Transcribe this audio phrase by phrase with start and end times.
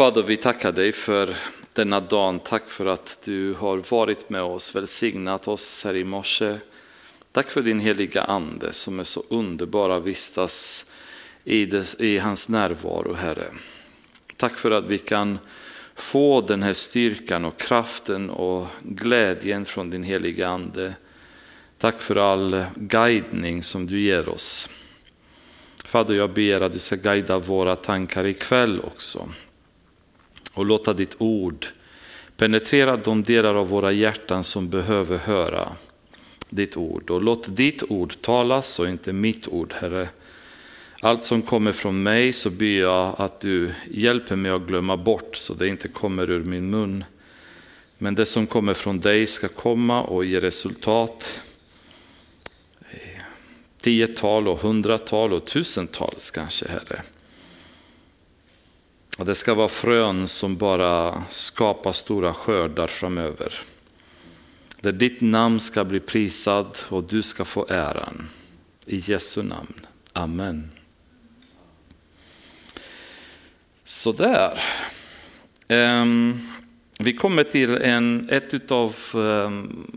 [0.00, 1.36] Fader, vi tackar dig för
[1.72, 2.44] denna dag.
[2.44, 6.58] Tack för att du har varit med oss, välsignat oss här i morse.
[7.32, 10.86] Tack för din heliga ande som är så underbar att vistas
[11.44, 13.46] i, det, i hans närvaro, Herre.
[14.36, 15.38] Tack för att vi kan
[15.94, 20.94] få den här styrkan och kraften och glädjen från din heliga ande.
[21.78, 24.68] Tack för all guidning som du ger oss.
[25.84, 29.28] Fader, jag ber att du ska guida våra tankar ikväll också
[30.54, 31.66] och låta ditt ord
[32.36, 35.68] penetrera de delar av våra hjärtan som behöver höra
[36.50, 37.10] ditt ord.
[37.10, 40.08] Och låt ditt ord talas och inte mitt ord, Herre.
[41.02, 45.36] Allt som kommer från mig så ber jag att du hjälper mig att glömma bort
[45.36, 47.04] så det inte kommer ur min mun.
[47.98, 51.40] Men det som kommer från dig ska komma och ge resultat.
[52.90, 53.22] Eh,
[53.80, 57.02] tiotal och hundratal och tusentals kanske, Herre.
[59.20, 63.54] Och det ska vara frön som bara skapar stora skördar framöver.
[64.80, 68.28] Där ditt namn ska bli prisad och du ska få äran.
[68.86, 69.86] I Jesu namn.
[70.12, 70.70] Amen.
[73.84, 74.60] Sådär.
[75.68, 76.48] Um,
[76.98, 79.90] vi kommer till en, ett av um, ehm,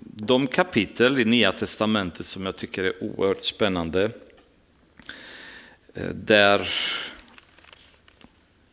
[0.00, 4.10] de kapitel i Nya Testamentet som jag tycker är oerhört spännande.
[5.94, 6.68] Eh, där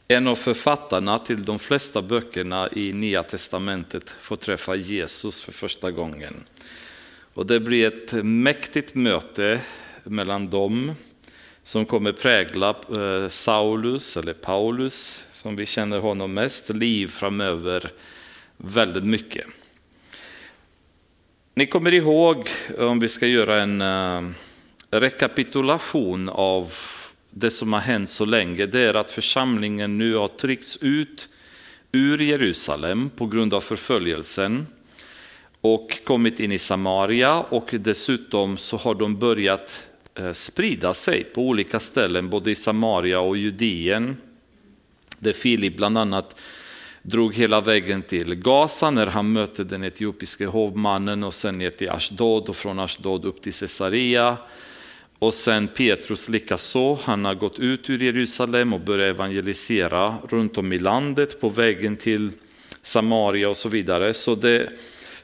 [0.08, 5.92] en av författarna till de flesta böckerna i Nya Testamentet får träffa Jesus för första
[5.92, 6.44] gången.
[7.34, 9.62] Och det blir ett mäktigt möte
[10.04, 10.92] mellan dem
[11.64, 17.92] som kommer prägla eh, Saulus, eller Paulus, som vi känner honom mest, liv framöver
[18.58, 19.48] väldigt mycket.
[21.56, 24.32] Ni kommer ihåg, om vi ska göra en eh,
[24.90, 26.74] rekapitulation av
[27.38, 31.30] det som har hänt så länge, det är att församlingen nu har tryckts ut
[31.92, 34.68] ur Jerusalem på grund av förföljelsen
[35.62, 41.42] och kommit in i Samaria och dessutom så har de börjat eh, sprida sig på
[41.42, 44.18] olika ställen, både i Samaria och Judeen.
[45.20, 46.40] Där Filip bland annat
[47.02, 51.90] drog hela vägen till Gaza när han mötte den etiopiske hovmannen och sen ner till
[51.90, 54.38] Ashdod och från Ashdod upp till Caesarea.
[55.26, 60.74] Och sen Petrus likaså, han har gått ut ur Jerusalem och börjat evangelisera runt om
[60.74, 62.32] i landet på vägen till
[62.82, 64.14] Samaria och så vidare.
[64.14, 64.70] Så det,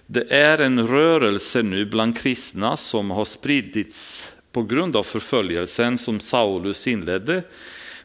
[0.05, 6.19] det är en rörelse nu bland kristna som har spridits på grund av förföljelsen som
[6.19, 7.43] Saulus inledde.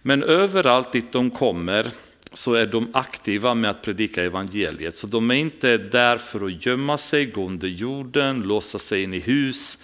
[0.03, 1.87] Men överallt dit de kommer
[2.33, 4.95] så är de aktiva med att predika evangeliet.
[4.95, 9.15] Så de är inte där för att gömma sig, gå under jorden, låsa sig in
[9.15, 9.78] i hus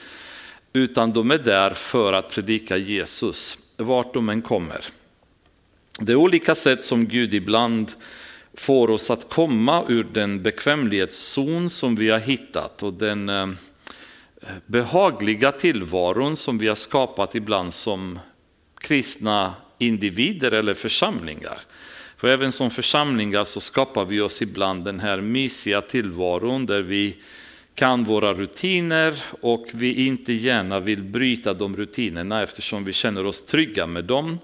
[0.73, 4.85] utan de är där för att predika Jesus, vart de än kommer.
[5.99, 7.93] Det är olika sätt som Gud ibland
[8.55, 13.49] får oss att komma ur den bekvämlighetszon som vi har hittat och den eh,
[14.67, 18.19] behagliga tillvaron som vi har skapat ibland som
[18.79, 21.59] kristna individer eller församlingar.
[22.17, 27.17] För även som församlingar så skapar vi oss ibland den här mysiga tillvaron där vi
[27.75, 33.47] kan våra rutiner och vi inte gärna vill bryta de rutinerna eftersom vi känner oss
[33.47, 34.39] trygga med dem.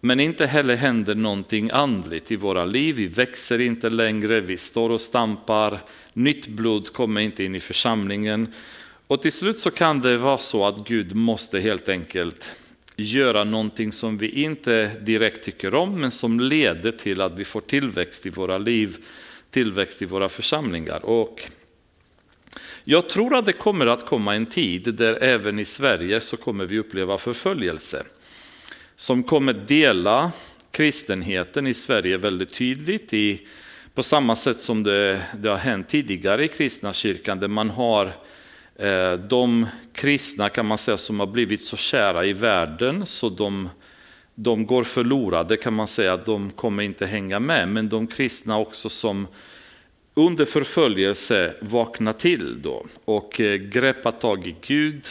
[0.00, 4.90] Men inte heller händer någonting andligt i våra liv, vi växer inte längre, vi står
[4.90, 5.80] och stampar,
[6.12, 8.52] nytt blod kommer inte in i församlingen.
[9.06, 12.52] Och till slut så kan det vara så att Gud måste helt enkelt
[12.96, 17.60] göra någonting som vi inte direkt tycker om men som leder till att vi får
[17.60, 18.96] tillväxt i våra liv,
[19.50, 21.04] tillväxt i våra församlingar.
[21.04, 21.42] Och
[22.88, 26.66] jag tror att det kommer att komma en tid där även i Sverige så kommer
[26.66, 28.02] vi uppleva förföljelse.
[28.96, 30.32] Som kommer dela
[30.70, 33.46] kristenheten i Sverige väldigt tydligt i,
[33.94, 38.06] på samma sätt som det, det har hänt tidigare i kristna kyrkan där man har
[38.76, 43.68] eh, de kristna kan man säga som har blivit så kära i världen så de,
[44.34, 47.68] de går förlorade kan man säga, de kommer inte hänga med.
[47.68, 49.26] Men de kristna också som
[50.18, 55.06] under förföljelse vaknar till då och eh, greppar tag i Gud,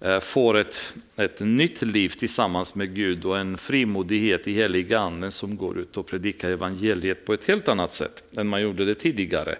[0.00, 5.32] eh, får ett, ett nytt liv tillsammans med Gud och en frimodighet i heliga anden
[5.32, 8.94] som går ut och predikar evangeliet på ett helt annat sätt än man gjorde det
[8.94, 9.58] tidigare.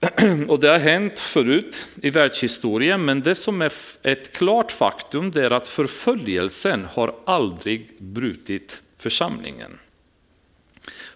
[0.48, 3.72] Och det har hänt förut i världshistorien, men det som är
[4.02, 9.78] ett klart faktum det är att förföljelsen har aldrig brutit församlingen.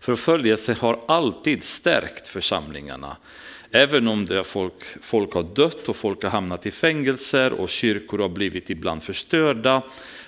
[0.00, 3.16] Förföljelse har alltid stärkt församlingarna.
[3.70, 8.18] Även om det folk, folk har dött och folk har hamnat i fängelser och kyrkor
[8.18, 9.82] har blivit ibland förstörda.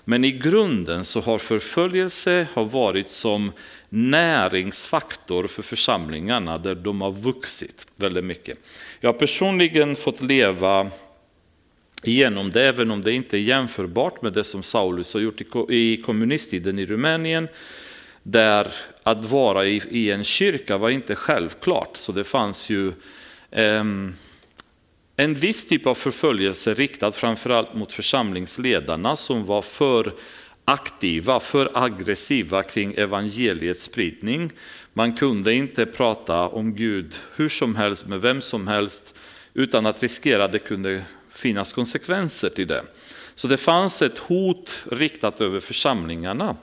[0.05, 3.53] Men i grunden så har förföljelse har varit som
[3.89, 8.59] näringsfaktor för församlingarna där de har vuxit väldigt mycket.
[9.01, 10.91] Jag har personligen fått leva
[12.03, 15.41] igenom det, även om det inte är jämförbart med det som Saulus har gjort
[15.71, 17.49] i kommunisttiden i Rumänien,
[18.27, 18.73] där
[19.03, 21.97] att vara i, i en kyrka var inte självklart.
[21.97, 22.93] Så det fanns ju
[23.51, 23.85] eh,
[25.17, 30.13] en viss typ av förföljelse riktad framförallt mot församlingsledarna som var för
[30.65, 34.51] aktiva, för aggressiva kring evangeliets spridning.
[34.93, 39.19] Man kunde inte prata om Gud hur som helst med vem som helst
[39.55, 42.85] utan att riskera att det kunde finnas konsekvenser till det.
[43.35, 46.57] Så det fanns ett hot riktat över församlingarna.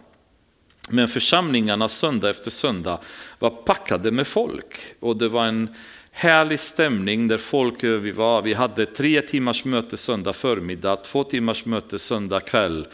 [0.92, 3.00] Men församlingarna söndag efter söndag
[3.40, 5.76] var packade med folk och det var en
[6.12, 8.42] härlig stämning där folk vi var.
[8.42, 12.88] Vi hade tre timmars möte söndag förmiddag, två timmars möte söndag kväll.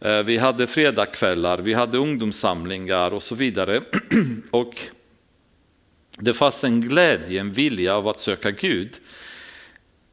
[0.00, 3.80] Eh, vi hade fredagkvällar, vi hade ungdomssamlingar och så vidare.
[4.50, 4.74] Och
[6.18, 9.00] det fanns en glädje, en vilja av att söka Gud.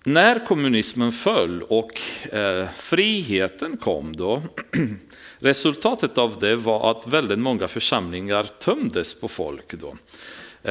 [0.04, 2.02] När kommunismen föll och
[2.32, 4.44] eh, friheten kom då,
[5.46, 9.74] resultatet av det var att väldigt många församlingar tömdes på folk.
[9.74, 9.98] Då.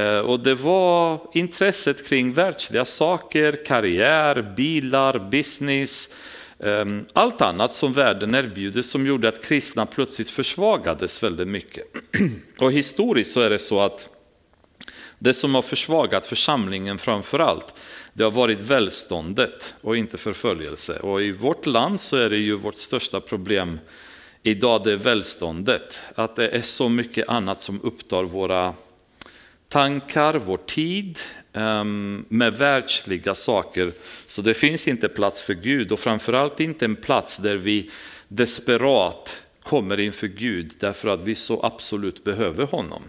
[0.01, 6.15] Eh, och det var intresset kring världsliga saker, karriär, bilar, business,
[6.59, 11.85] ehm, allt annat som världen erbjuder som gjorde att kristna plötsligt försvagades väldigt mycket.
[12.59, 14.09] Och historiskt så är det så att
[15.19, 17.75] det som har försvagat församlingen framför allt,
[18.13, 20.99] det har varit välståndet och inte förföljelse.
[20.99, 23.79] Och i vårt land så är det ju vårt största problem
[24.47, 26.01] idag, det är välståndet.
[26.15, 28.75] Att det är så mycket annat som upptar våra
[29.69, 31.19] tankar, vår tid
[31.53, 33.93] ehm, med världsliga saker.
[34.27, 37.91] Så det finns inte plats för Gud och framförallt inte en plats där vi
[38.29, 43.03] desperat kommer inför Gud därför att vi så absolut behöver honom.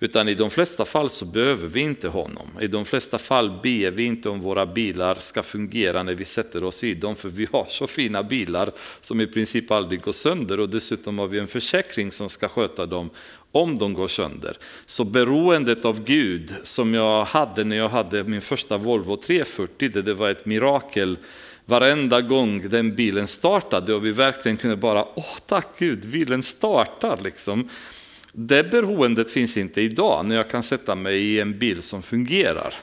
[0.00, 2.46] Utan i de flesta fall så behöver vi inte honom.
[2.60, 6.64] I de flesta fall ber vi inte om våra bilar ska fungera när vi sätter
[6.64, 10.60] oss i dem, för vi har så fina bilar som i princip aldrig går sönder
[10.60, 13.10] och dessutom har vi en försäkring som ska sköta dem
[13.52, 14.56] om de går sönder.
[14.86, 20.14] Så beroendet av Gud som jag hade när jag hade min första Volvo 340, det,
[20.14, 21.16] var ett mirakel
[21.68, 27.20] varenda gång den bilen startade och vi verkligen kunde bara, åh tack Gud, bilen startar
[27.24, 27.68] liksom.
[28.32, 32.74] Det beroendet finns inte idag när jag kan sätta mig i en bil som fungerar.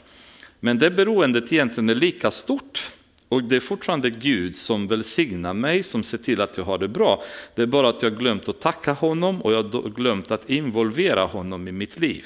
[0.60, 2.92] Men det beroendet egentligen är lika stort.
[3.30, 6.88] Och det är fortfarande Gud som välsignar mig, som ser till att jag har det
[6.88, 7.24] bra.
[7.56, 11.26] Det är bara att jag glömt att tacka honom och jag har glömt att involvera
[11.26, 12.26] honom i mitt liv.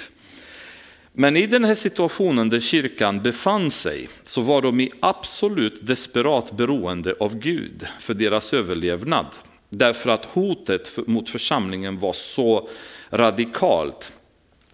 [1.20, 6.52] Men i den här situationen där kyrkan befann sig så var de i absolut desperat
[6.52, 9.26] beroende av Gud för deras överlevnad.
[9.70, 12.70] Därför att hotet mot församlingen var så
[13.10, 14.14] radikalt.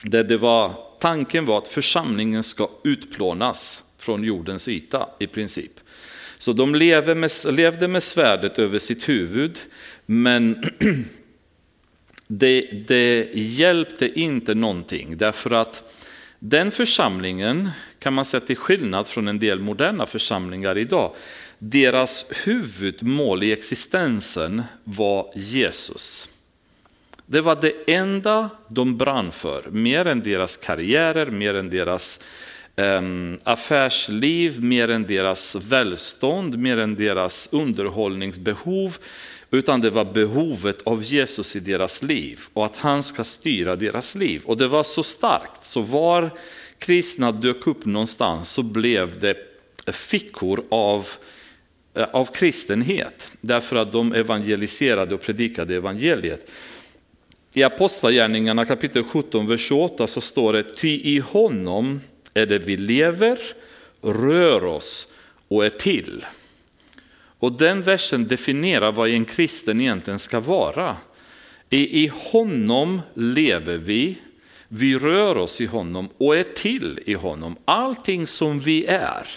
[0.01, 5.79] Där det var, tanken var att församlingen ska utplånas från jordens yta i princip.
[6.37, 9.59] Så de levde med, levde med svärdet över sitt huvud,
[10.05, 10.63] men
[12.27, 15.91] det, det hjälpte inte någonting därför att
[16.49, 17.69] den församlingen
[17.99, 21.15] kan man säga till skillnad från en del moderna församlingar idag,
[21.59, 26.27] deras huvudmål i existensen var Jesus.
[27.25, 32.19] Det var det enda de brann för, mer än deras karriärer, mer än deras
[32.75, 38.97] um, affärsliv, mer än deras välstånd, mer än deras underhållningsbehov.
[39.55, 44.15] Utan det var behovet av Jesus i deras liv och att han ska styra deras
[44.15, 44.41] liv.
[44.45, 46.29] Och det var så starkt, så var
[46.79, 49.37] kristna dök upp någonstans så blev det
[49.93, 51.07] fickor av
[51.93, 56.51] eh, av kristenhet, därför att de evangeliserade och predikade evangeliet.
[57.53, 62.01] I Apostlagärningarna kapitel 17, vers 28 så står det, ty i honom
[62.33, 63.39] är det vi lever,
[64.01, 65.07] rör oss
[65.47, 66.25] och är till.
[67.45, 70.97] Och den versen definierar vad en kristen egentligen ska vara.
[71.69, 74.17] I, I honom lever vi,
[74.67, 77.55] vi rör oss i honom och är till i honom.
[77.65, 79.27] Allting som vi är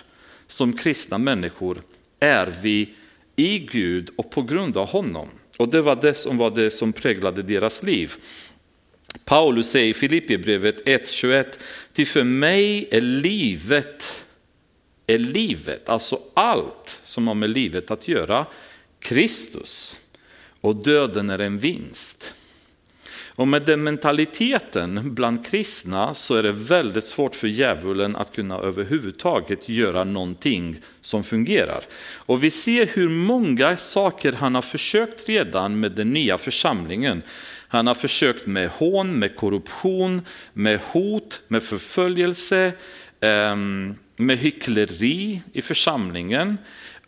[0.46, 1.82] som kristna människor
[2.20, 2.94] är vi
[3.36, 5.28] i Gud och på grund av honom.
[5.56, 8.12] Och det var det som var det som präglade deras liv.
[9.24, 11.44] Paulus säger i Filipperbrevet 1.21,
[11.92, 14.24] ty för mig är livet,
[15.08, 18.46] är livet, alltså allt som har med livet att göra,
[19.00, 20.00] Kristus.
[20.60, 22.34] Och döden är en vinst.
[23.38, 28.58] Och med den mentaliteten bland kristna så är det väldigt svårt för djävulen att kunna
[28.58, 31.84] överhuvudtaget göra någonting som fungerar.
[32.14, 37.22] Och vi ser hur många saker han har försökt redan med den nya församlingen.
[37.68, 40.22] Han har försökt med hån, med korruption,
[40.52, 42.72] med hot, med förföljelse,
[43.20, 46.58] ehm, med hyckleri i församlingen,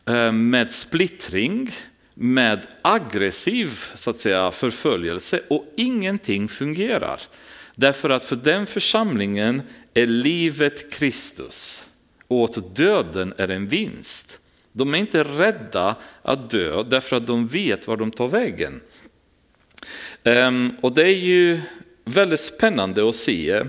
[0.07, 1.71] eh, med splittring,
[2.15, 7.21] med aggressiv så att säga, förföljelse och ingenting fungerar.
[7.75, 9.63] Därför att för den församlingen
[9.95, 11.87] är livet Kristus
[12.29, 14.39] och åt döden är en vinst.
[14.73, 18.81] De är inte rädda att dö därför att de vet var de tar vägen.
[20.25, 21.61] Ehm, och det är ju
[22.05, 23.65] väldigt spännande att se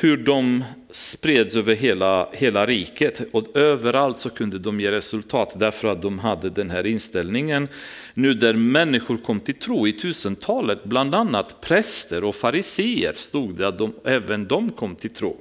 [0.00, 5.88] hur de spreds över hela, hela riket och överallt så kunde de ge resultat därför
[5.88, 7.68] att de hade den här inställningen.
[8.14, 13.68] Nu där människor kom till tro i tusentalet, bland annat präster och fariseer stod det
[13.68, 15.36] att de, även de kom till tro.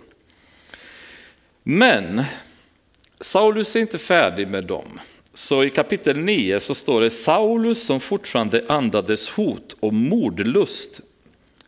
[1.64, 2.24] Men
[3.20, 5.00] Saulus är inte färdig med dem.
[5.34, 11.02] Så i kapitel 9 så står det Saulus som fortfarande andades hot och mordlust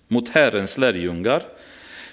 [0.08, 1.44] mot Herrens lärjungar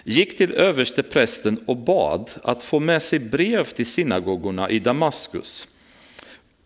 [0.06, 5.68] gick till överste prästen och bad att få med sig brev till synagogorna i Damaskus.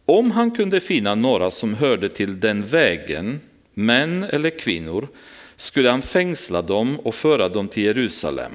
[0.05, 3.41] Om han kunde finna några som hörde till den vägen,
[3.75, 5.09] män eller kvinnor,
[5.57, 8.53] skulle han fängsla dem och föra dem till Jerusalem.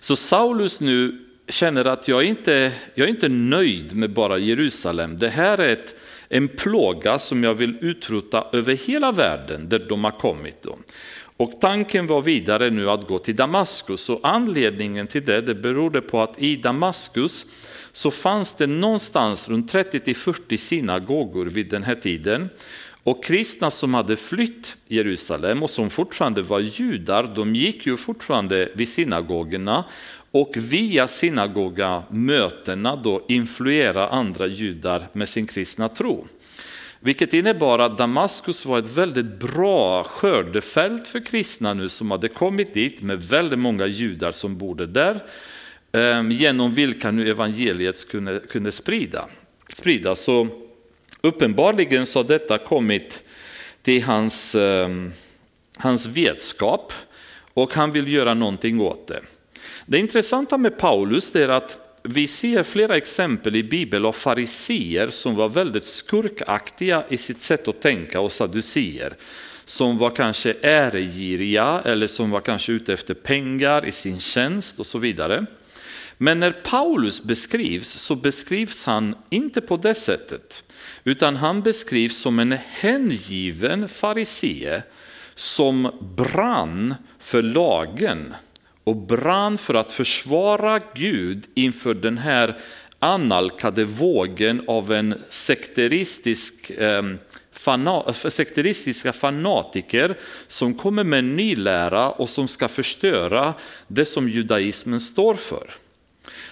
[0.00, 5.16] Så Saulus nu känner att jag inte jag är inte nöjd med bara Jerusalem.
[5.18, 5.94] Det här är ett,
[6.28, 10.62] en plåga som jag vill utrota över hela världen där de har kommit.
[10.62, 10.78] Då.
[11.36, 16.00] Och tanken var vidare nu att gå till Damaskus och anledningen till det, det berodde
[16.00, 17.46] på att i Damaskus
[17.92, 22.48] så fanns det någonstans runt 30-40 synagogor vid den här tiden.
[23.02, 28.68] Och kristna som hade flytt Jerusalem och som fortfarande var judar, de gick ju fortfarande
[28.74, 29.84] vid synagogorna
[30.30, 36.26] och via synagogamötena då influera andra judar med sin kristna tro.
[37.04, 42.74] Vilket innebar att Damaskus var ett väldigt bra skördefält för kristna nu som hade kommit
[42.74, 45.20] dit med väldigt många judar som bodde där.
[45.92, 49.24] Ehm, genom vilka nu evangeliet kunde, kunde sprida,
[49.74, 50.20] spridas.
[50.20, 50.48] Så
[51.20, 53.22] uppenbarligen så har detta kommit
[53.82, 55.12] till hans, ehm,
[55.78, 56.92] hans vetskap
[57.54, 59.20] och han vill göra någonting åt det.
[59.86, 65.34] Det intressanta med Paulus är att vi ser flera exempel i Bibeln av fariseer som
[65.34, 69.16] var väldigt skurkaktiga i sitt sätt att tänka och saduceer.
[69.64, 74.86] Som var kanske äregiriga eller som var kanske ute efter pengar i sin tjänst och
[74.86, 75.46] så vidare.
[76.18, 80.62] Men när Paulus beskrivs så beskrivs han inte på det sättet.
[81.04, 84.82] Utan han beskrivs som en hängiven farisee
[85.34, 88.34] som brann för lagen
[88.84, 92.58] och brann för att försvara Gud inför den här
[92.98, 97.18] annalkade vågen av en sekteristisk ehm,
[98.28, 103.54] sekteristiska fanatiker som kommer med en ny lära och som ska förstöra
[103.88, 105.70] det som judaismen står för.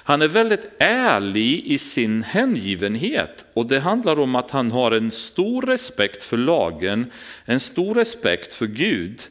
[0.05, 5.11] Han är väldigt ärlig i sin hängivenhet och det handlar om att han har en
[5.11, 7.11] stor respekt för lagen,
[7.45, 9.23] en stor respekt för Gud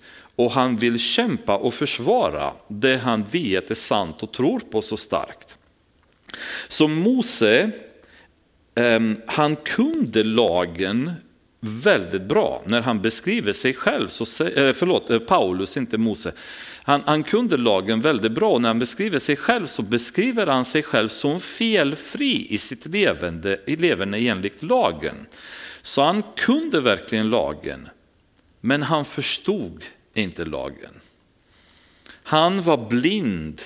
[0.42, 4.98] och han vill kämpa och försvara det han vet är sant och tror på så
[4.98, 5.58] starkt.
[6.68, 7.72] Så Mose,
[8.76, 11.12] ehm, han kunde lagen
[11.60, 12.62] väldigt bra.
[12.66, 16.34] När han beskriver sig själv, så, eh, förlåt, eh, Paulus, inte Mose.
[16.84, 20.66] Han, han kunde lagen väldigt bra och när han beskriver sig själv så beskriver han
[20.66, 25.16] sig själv som felfri i sitt levande, i levande enligt lagen.
[25.82, 27.90] Så han kunde verkligen lagen,
[28.62, 30.94] men han förstod inte lagen.
[32.24, 33.62] Han var blind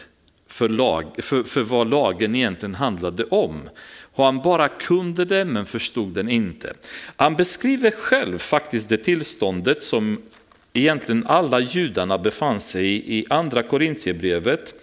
[0.47, 3.69] för, lag, för, för vad lagen egentligen handlade om.
[4.01, 6.73] Och han bara kunde det men förstod den inte.
[7.15, 10.21] Han beskriver själv faktiskt det tillståndet som
[10.73, 14.73] egentligen alla judarna befann sig i i andra Korintierbrevet,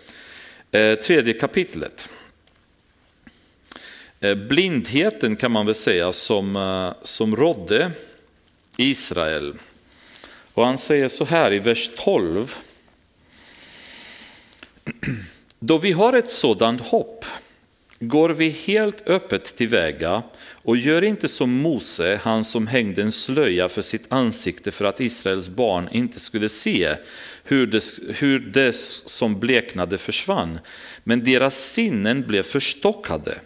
[0.70, 2.08] eh, tredje kapitlet.
[4.20, 7.90] Eh, blindheten kan man väl säga som, eh, som rådde
[8.76, 9.54] Israel
[10.54, 12.54] och han säger så här i vers 12.
[15.58, 17.24] Då vi har ett sådant hopp
[18.00, 23.68] går vi helt öppet tillväga och gör inte som Mose, han som hängde en slöja
[23.68, 26.96] för sitt ansikte för att Israels barn inte skulle se
[27.44, 28.72] hur det, hur det
[29.06, 30.58] som bleknade försvann.
[31.04, 33.38] Men deras sinnen blev förstockade.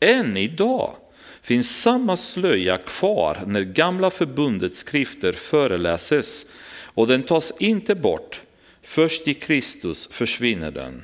[0.00, 0.96] Än idag
[1.44, 6.46] finns samma slöja kvar när gamla förbundets skrifter föreläses
[6.82, 8.40] och den tas inte bort.
[8.82, 11.02] Först i Kristus försvinner den.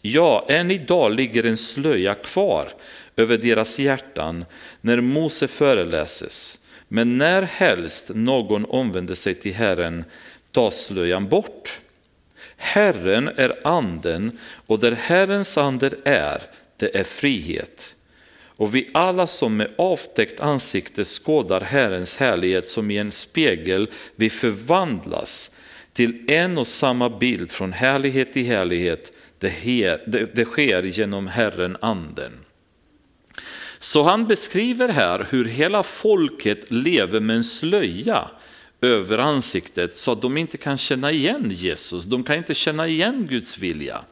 [0.00, 2.68] Ja, än idag ligger en slöja kvar
[3.16, 4.44] över deras hjärtan
[4.80, 6.58] när Mose föreläses.
[6.88, 10.04] Men när helst någon omvänder sig till Herren
[10.52, 11.80] tas slöjan bort.
[12.56, 16.42] Herren är anden och där Herrens ande är,
[16.76, 17.94] det är frihet.
[18.62, 24.30] Och vi alla som med avtäckt ansikte skådar Herrens härlighet som i en spegel, vi
[24.30, 25.50] förvandlas
[25.92, 29.12] till en och samma bild från härlighet till härlighet.
[29.38, 32.32] Det, her, det, det sker genom Herren anden.
[33.78, 38.30] Så han beskriver här hur hela folket lever med en slöja
[38.80, 43.26] över ansiktet så att de inte kan känna igen Jesus, de kan inte känna igen
[43.30, 44.04] Guds vilja.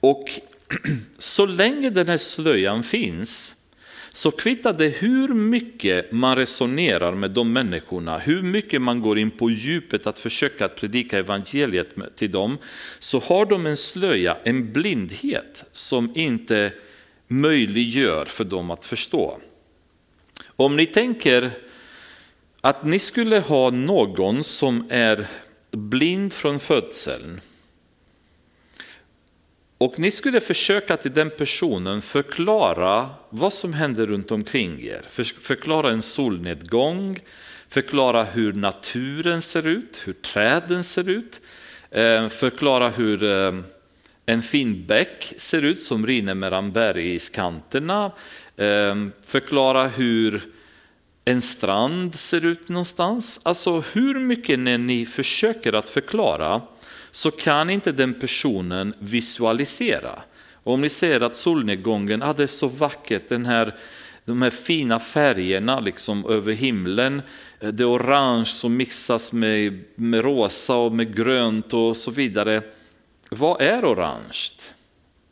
[0.00, 0.30] Och
[1.18, 3.54] så länge den här slöjan finns
[4.14, 9.30] så kvittar det hur mycket man resonerar med de människorna, hur mycket man går in
[9.30, 12.58] på djupet att försöka att predika evangeliet till dem,
[12.98, 16.72] så har de en slöja, en blindhet som inte
[17.28, 19.38] möjliggör för dem att förstå.
[20.46, 21.50] Om ni tänker
[22.60, 25.26] att ni skulle ha någon som är
[25.70, 27.40] blind från födseln
[29.82, 35.24] och ni skulle försöka till den personen förklara vad som händer runt omkring er.
[35.40, 37.18] Förklara en solnedgång,
[37.68, 41.40] förklara hur naturen ser ut, hur träden ser ut,
[41.90, 43.54] eh, förklara hur eh,
[44.26, 48.12] en fin bäck ser ut som rinner mellan bergskanterna,
[48.56, 48.96] eh,
[49.26, 50.42] förklara hur
[51.24, 53.40] en strand ser ut någonstans.
[53.42, 56.60] Alltså hur mycket när ni försöker att förklara
[57.12, 60.22] så kan inte den personen visualisera.
[60.62, 63.74] Och om ni ser att solnedgången, ah, det är så vackert, den här,
[64.24, 67.22] de här fina färgerna liksom över himlen,
[67.60, 72.62] eh, det orange som mixas med, med rosa och med grönt och så vidare.
[73.30, 74.50] Vad är orange?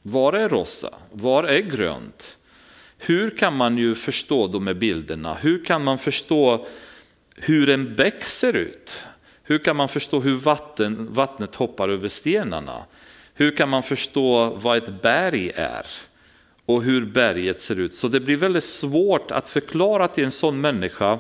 [0.03, 0.95] Var är rosa?
[1.13, 2.37] Var är grönt?
[2.99, 5.35] Hur kan man ju förstå de här bilderna?
[5.35, 6.67] Hur kan man förstå
[7.35, 9.07] hur en bäck ser ut?
[9.51, 12.85] Hur kan man förstå hur vatten, vattnet hoppar över stenarna?
[13.35, 15.87] Hur kan man förstå vad ett berg är
[16.67, 17.93] och hur berget ser ut?
[17.93, 21.19] Så det blir väldigt svårt att förklara till en sån människa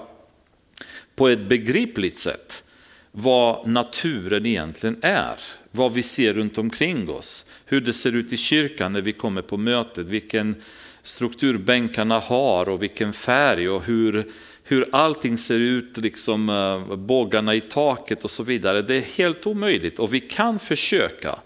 [1.14, 2.64] på ett begripligt sätt
[3.10, 5.36] vad naturen egentligen är,
[5.70, 9.42] vad vi ser runt omkring oss, hur det ser ut i kyrkan när vi kommer
[9.42, 10.54] på mötet, vilken
[11.02, 14.32] struktur bänkarna har och vilken färg och hur
[14.70, 18.82] hur allting ser ut, liksom eh, bågarna i taket och så vidare.
[18.82, 21.38] Det är helt omöjligt och vi kan försöka,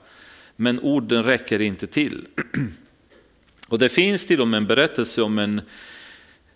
[0.56, 2.26] men orden räcker inte till.
[3.68, 5.60] Och det finns till och med en berättelse om en,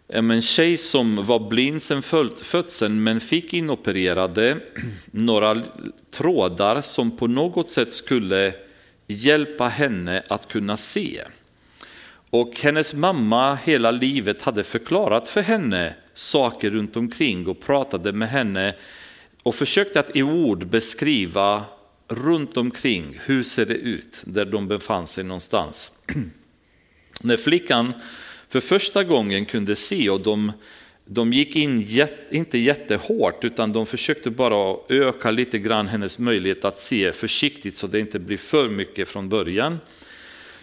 [0.06, 2.02] om en tjej som var blind sedan
[2.42, 4.56] födseln men fick inopererade
[5.10, 5.62] några
[6.10, 8.54] trådar som på något sätt skulle
[9.06, 11.22] hjälpa henne att kunna se.
[12.30, 18.28] Och hennes mamma hela livet hade förklarat för henne saker runt omkring och pratade med
[18.28, 18.74] henne
[19.42, 21.64] och försökte att i ord beskriva
[22.08, 25.92] runt omkring hur ser det ut där de befann sig någonstans.
[27.20, 27.92] När flickan
[28.48, 30.52] för första gången kunde se och de,
[31.04, 36.64] de gick in jätt, inte jättehårt utan de försökte bara öka lite grann hennes möjlighet
[36.64, 39.78] att se försiktigt så det inte blir för mycket från början.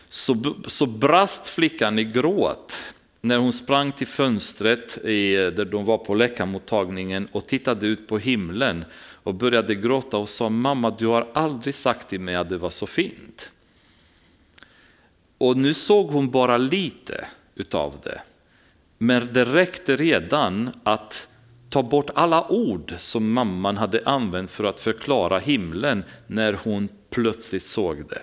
[0.10, 2.78] Så, så brast flickan i gråt
[3.26, 8.18] när hon sprang till fönstret i, där de var på läkarmottagningen och tittade ut på
[8.18, 12.58] himlen och började gråta och sa mamma du har aldrig sagt till mig att det
[12.58, 13.52] var så fint.
[15.38, 18.22] Och nu såg hon bara lite utav det.
[18.98, 21.28] Men det räckte redan att
[21.70, 27.64] ta bort alla ord som mamman hade använt för att förklara himlen när hon plötsligt
[27.64, 28.22] såg det.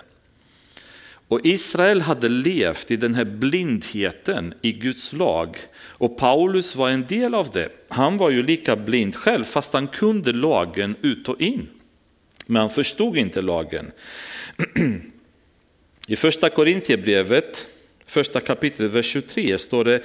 [1.27, 5.57] Och Israel hade levt i den här blindheten i Guds lag.
[5.75, 7.69] Och Paulus var en del av det.
[7.87, 11.69] Han var ju lika blind själv fast han kunde lagen ut och in.
[12.45, 13.91] Men han förstod inte lagen.
[16.07, 17.67] I första Korintierbrevet,
[18.05, 20.01] första kapitlet, vers 23 står det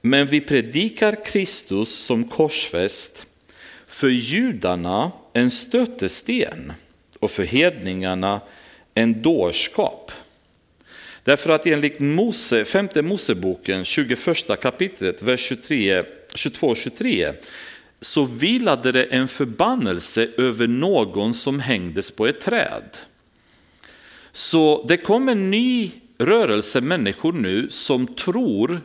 [0.00, 3.26] Men vi predikar Kristus som korsfäst
[3.86, 6.72] för judarna en stötesten
[7.20, 8.40] och för hedningarna
[8.94, 10.12] en dårskap.
[11.28, 14.18] Därför att enligt Mose, femte Moseboken, 21
[14.62, 17.34] kapitlet, vers 22-23,
[18.00, 22.96] så vilade det en förbannelse över någon som hängdes på ett träd.
[24.32, 28.80] Så det kom en ny rörelse människor nu som tror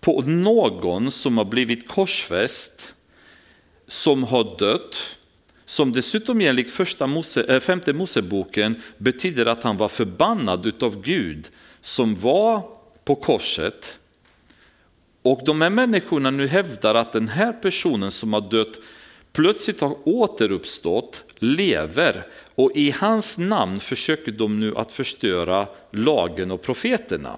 [0.00, 2.94] på någon som har blivit korsfäst,
[3.86, 5.18] som har dött,
[5.72, 11.48] som dessutom enligt första Mose, eh, femte Moseboken betyder att han var förbannad utav Gud
[11.80, 12.62] som var
[13.04, 13.98] på korset.
[15.22, 18.80] Och de här människorna nu hävdar att den här personen som har dött
[19.32, 26.62] plötsligt har återuppstått, lever och i hans namn försöker de nu att förstöra lagen och
[26.62, 27.36] profeterna.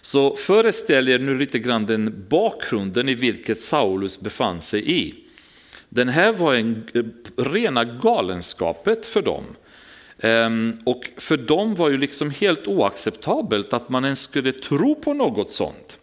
[0.00, 5.21] Så föreställ er nu lite grann den bakgrunden i vilket Saulus befann sig i.
[5.94, 7.02] Den här var en eh,
[7.42, 9.44] rena galenskapet för dem.
[10.20, 15.14] Ehm, och för dem var ju liksom helt oacceptabelt att man ens skulle tro på
[15.14, 15.98] något sånt.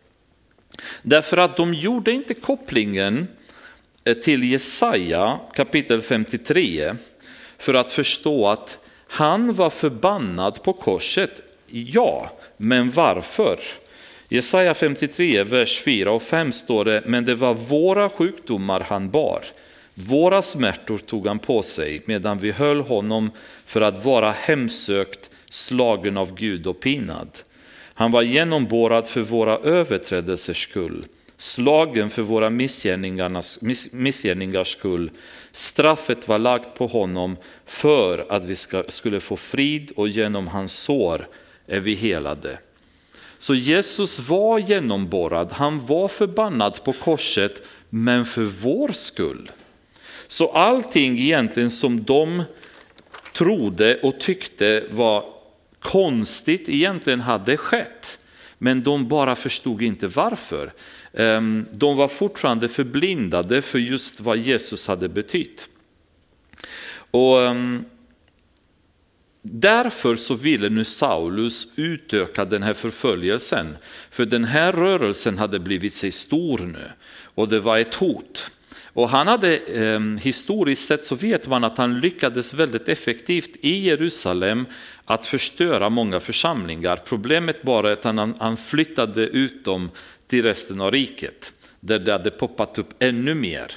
[1.02, 3.28] Därför att de gjorde inte kopplingen
[4.04, 6.94] eh, till Jesaja kapitel 53
[7.58, 11.42] för att förstå att han var förbannad på korset.
[11.68, 13.60] Ja, men varför?
[14.28, 19.44] Jesaja 53, vers 4 och 5 står det, men det var våra sjukdomar han bar.
[20.08, 23.32] Våra smärtor tog han på sig medan vi höll honom
[23.66, 27.30] för att vara hemsökt, slagen av Gud och pinad.
[27.94, 31.06] Han var genomborrad för våra överträdelsers skull,
[31.38, 32.50] slagen för våra
[33.92, 35.12] missgärningars skull.
[35.52, 40.74] Straffet var lagt på honom för att vi ska, skulle få frid och genom hans
[40.74, 41.28] sår
[41.68, 42.60] är vi helade.
[43.40, 49.52] Så Jesus var genomborrad, han var förbannad på korset, men för vår skull.
[50.32, 52.44] Så allting egentligen som de
[53.34, 55.26] trodde och tyckte var
[55.80, 58.20] konstigt egentligen hade skett.
[58.58, 60.74] Men de bara förstod inte varför.
[61.14, 65.70] Ehm, de var fortfarande förblindade för just vad Jesus hade betytt.
[67.12, 67.86] Och ehm,
[69.42, 73.78] Därför så ville nu Saulus utöka den här förföljelsen.
[74.12, 76.92] För den här rörelsen hade blivit sig stor nu
[77.24, 78.52] och det var ett hot.
[78.94, 83.78] Och han hade, eh, historiskt sett så vet man att han lyckades väldigt effektivt i
[83.78, 84.66] Jerusalem
[85.06, 86.96] att förstöra många församlingar.
[86.96, 89.90] Problemet bara är att han, han flyttade ut dem
[90.28, 93.72] till resten av riket där det hade poppat upp ännu mer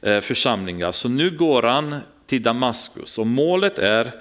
[0.00, 0.92] eh, församlingar.
[0.92, 1.96] Så nu går han
[2.26, 4.12] till Damaskus och målet är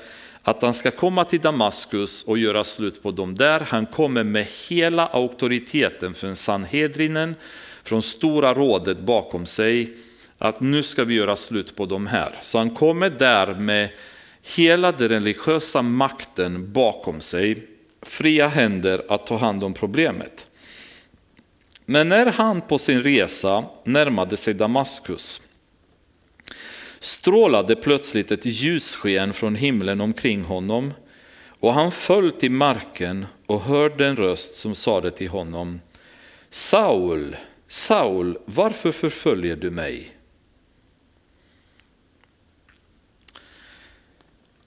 [0.41, 3.59] att han ska komma till Damaskus och göra slut på dem där.
[3.59, 7.35] Han kommer med hela auktoriteten från Sanhedrinen,
[7.83, 9.97] från Stora rådet bakom sig
[10.43, 12.35] att nu ska vi göra slut på de här.
[12.41, 13.89] Så han kommer där med
[14.55, 17.67] hela den religiösa makten bakom sig,
[18.01, 20.51] fria händer att ta hand om problemet.
[21.85, 25.41] Men när han på sin resa närmade sig Damaskus
[26.99, 30.93] strålade plötsligt ett ljussken från himlen omkring honom
[31.47, 35.81] och han föll till marken och hörde en röst som sade till honom
[36.49, 37.35] Saul,
[37.67, 40.12] Saul, varför förföljer du mig?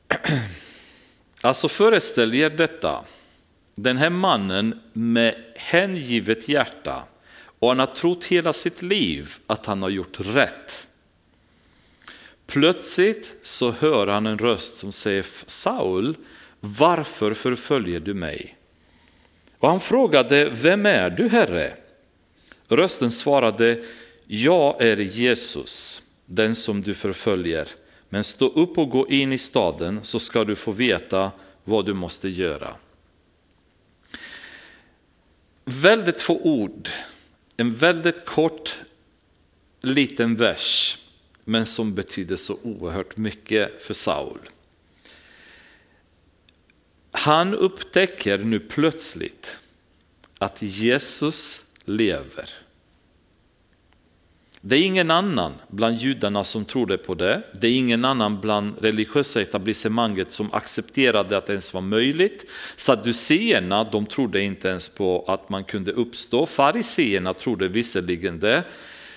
[1.41, 3.05] Alltså föreställ er detta.
[3.75, 7.03] Den här mannen med hängivet hjärta
[7.59, 10.89] och han har trott hela sitt liv att han har gjort rätt.
[12.47, 16.17] Plötsligt så hör han en röst som säger Saul,
[16.61, 18.57] varför förföljer du mig?
[19.59, 21.77] Och han frågade, vem är du Herre?
[22.69, 23.85] Rösten svarade,
[24.27, 27.69] jag är Jesus, den som du förföljer.
[28.09, 31.33] Men stå upp och gå in i staden så ska du få veta
[31.65, 32.77] vad du måste göra.
[35.65, 36.89] Väldigt få ord,
[37.57, 38.81] en väldigt kort
[39.81, 40.99] liten vers,
[41.45, 44.39] men som betyder så oerhört mycket för Saul.
[47.11, 49.59] Han upptäcker nu plötsligt
[50.39, 52.66] att Jesus lever.
[54.69, 57.43] Det är ingen annan bland judarna som trodde på det.
[57.61, 62.51] Det är ingen annan bland religiösa etablissemanget som accepterade att det ens var möjligt.
[62.77, 66.47] Sadduceerna de trodde inte ens på att man kunde uppstå.
[66.47, 68.65] Fariseerna trodde visserligen det.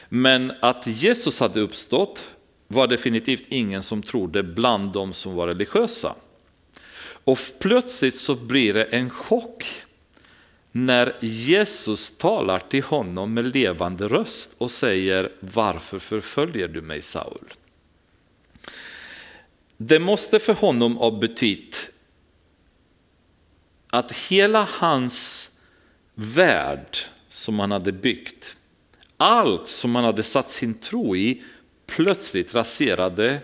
[0.10, 2.30] Men att Jesus hade uppstått
[2.68, 6.16] var definitivt ingen som trodde bland de som var religiösa.
[7.24, 9.66] Och plötsligt så blir det en chock
[10.72, 17.54] när Jesus talar till honom med levande röst och säger varför förföljer du mig Saul?
[19.78, 21.92] Det måste för honom ha betytt
[23.90, 25.52] att hela hans
[26.16, 28.56] värld som han hade byggt,
[29.18, 31.44] allt som han hade satt sin tro i,
[31.86, 33.40] plötsligt raserade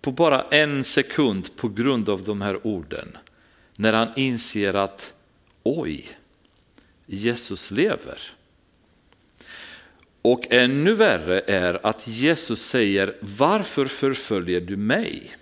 [0.00, 3.16] på bara en sekund på grund av de här orden.
[3.76, 5.14] När han inser att
[5.62, 6.08] oj,
[7.06, 8.18] Jesus lever.
[10.22, 15.36] Och ännu värre är att Jesus säger, varför förföljer du mig?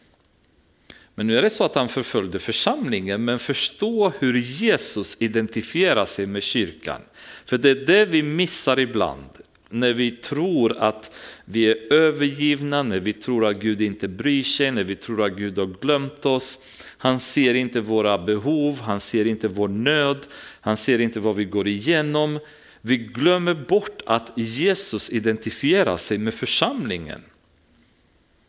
[1.14, 6.26] Men nu är det så att han förföljde församlingen, men förstå hur Jesus identifierar sig
[6.26, 7.00] med kyrkan.
[7.44, 9.28] För det är det vi missar ibland,
[9.68, 14.70] när vi tror att vi är övergivna, när vi tror att Gud inte bryr sig,
[14.70, 16.58] när vi tror att Gud har glömt oss.
[17.02, 20.26] Han ser inte våra behov, han ser inte vår nöd,
[20.60, 22.38] han ser inte vad vi går igenom.
[22.80, 27.20] Vi glömmer bort att Jesus identifierar sig med församlingen.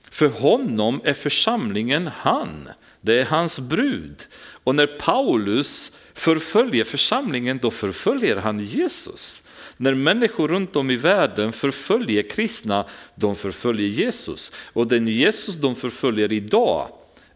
[0.10, 2.70] För honom är församlingen han,
[3.02, 4.28] det är hans brud.
[4.64, 9.44] Och när Paulus förföljer församlingen, då förföljer han Jesus.
[9.78, 12.86] När människor runt om i världen förföljer kristna,
[13.16, 14.52] de förföljer Jesus.
[14.74, 16.90] Och den Jesus de förföljer idag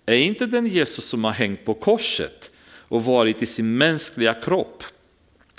[0.06, 2.52] är inte den Jesus som har hängt på korset
[2.88, 4.84] och varit i sin mänskliga kropp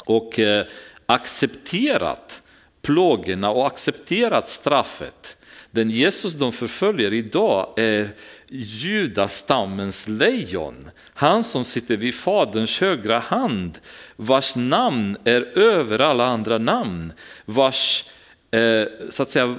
[0.05, 0.67] och eh,
[1.07, 2.43] accepterat
[2.83, 5.37] plågorna och accepterat straffet.
[5.71, 8.09] Den Jesus de förföljer idag är
[8.49, 10.91] judastammens lejon.
[11.15, 13.79] Han som sitter vid faderns högra hand,
[14.17, 17.13] vars namn är över alla andra namn,
[17.45, 18.05] vars
[18.51, 19.57] eh, så att säga,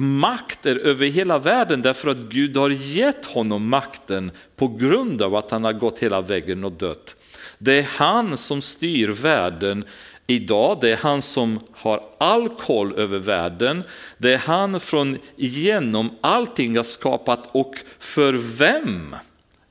[0.00, 5.50] makter över hela världen därför att Gud har gett honom makten på grund av att
[5.50, 7.16] han har gått hela vägen och dött.
[7.58, 9.84] Det är han som styr världen
[10.26, 10.78] idag.
[10.80, 13.84] Det är han som har all koll över världen.
[14.18, 19.16] Det är han från genom allting har skapat och för vem,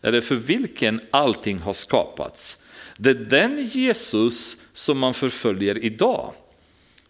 [0.02, 2.58] eller för vilken allting har skapats.
[2.98, 6.34] Det är den Jesus som man förföljer idag.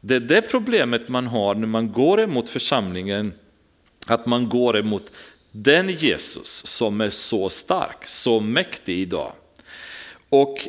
[0.01, 3.33] Det är det problemet man har när man går emot församlingen,
[4.07, 5.11] att man går emot
[5.51, 9.33] den Jesus som är så stark, så mäktig idag.
[10.29, 10.67] Och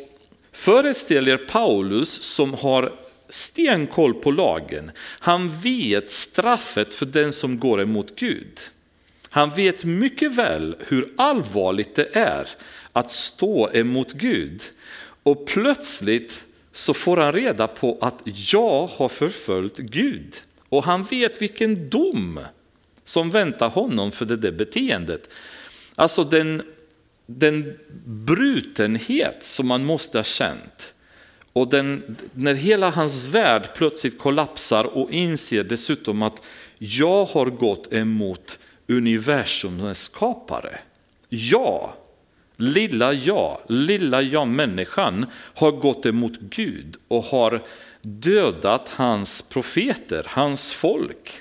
[0.51, 2.93] Föreställ er Paulus som har
[3.29, 4.91] stenkoll på lagen.
[5.19, 8.59] Han vet straffet för den som går emot Gud.
[9.29, 12.47] Han vet mycket väl hur allvarligt det är
[12.93, 14.63] att stå emot Gud.
[15.23, 20.41] Och plötsligt så får han reda på att jag har förföljt Gud.
[20.69, 22.39] Och han vet vilken dom
[23.03, 25.29] som väntar honom för det där beteendet.
[25.95, 26.63] Alltså den
[27.25, 30.93] den brutenhet som man måste ha känt
[31.53, 36.41] och den, när hela hans värld plötsligt kollapsar och inser dessutom att
[36.77, 40.79] jag har gått emot universums skapare.
[41.29, 41.93] Jag,
[42.57, 47.63] lilla jag, lilla jag-människan har gått emot Gud och har
[48.01, 51.31] dödat hans profeter, hans folk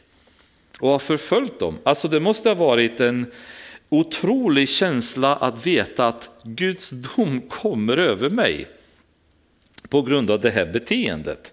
[0.81, 1.79] och har förföljt dem.
[1.85, 3.33] Alltså det måste ha varit en,
[3.92, 8.68] otrolig känsla att veta att Guds dom kommer över mig
[9.88, 11.53] på grund av det här beteendet.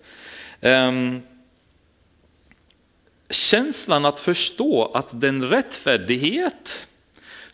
[0.61, 1.21] Um,
[3.29, 6.87] känslan att förstå att den rättfärdighet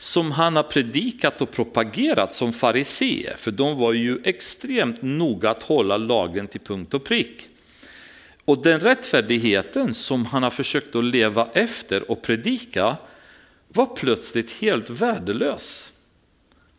[0.06, 5.62] som han har predikat och propagerat som fariseer, för de var ju extremt noga att
[5.62, 7.48] hålla lagen till punkt och prick.
[8.46, 12.98] Och den rättfärdigheten som han har försökt att leva efter och predika
[13.68, 15.91] var plötsligt helt värdelös.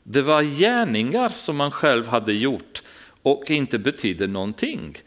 [0.02, 2.82] Det var gärningar som man själv hade gjort
[3.22, 4.98] och inte betydde någonting.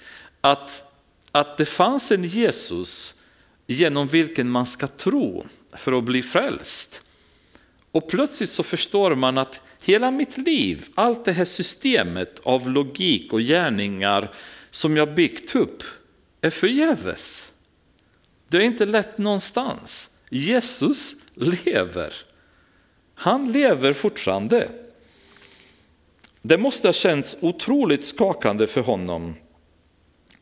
[0.42, 0.94] Att,
[1.32, 3.14] att det fanns en Jesus
[3.68, 7.02] genom vilken man ska tro för att bli frälst.
[7.92, 13.34] Och plötsligt så förstår man att hela mitt liv, allt det här systemet av logik
[13.34, 14.32] och gärningar
[14.70, 15.84] som jag byggt upp
[16.42, 17.52] är förgäves.
[18.48, 20.10] Det är inte lätt någonstans.
[20.30, 22.14] Jesus lever.
[23.16, 24.70] Han lever fortfarande.
[26.42, 29.36] Det måste ha känts otroligt skakande för honom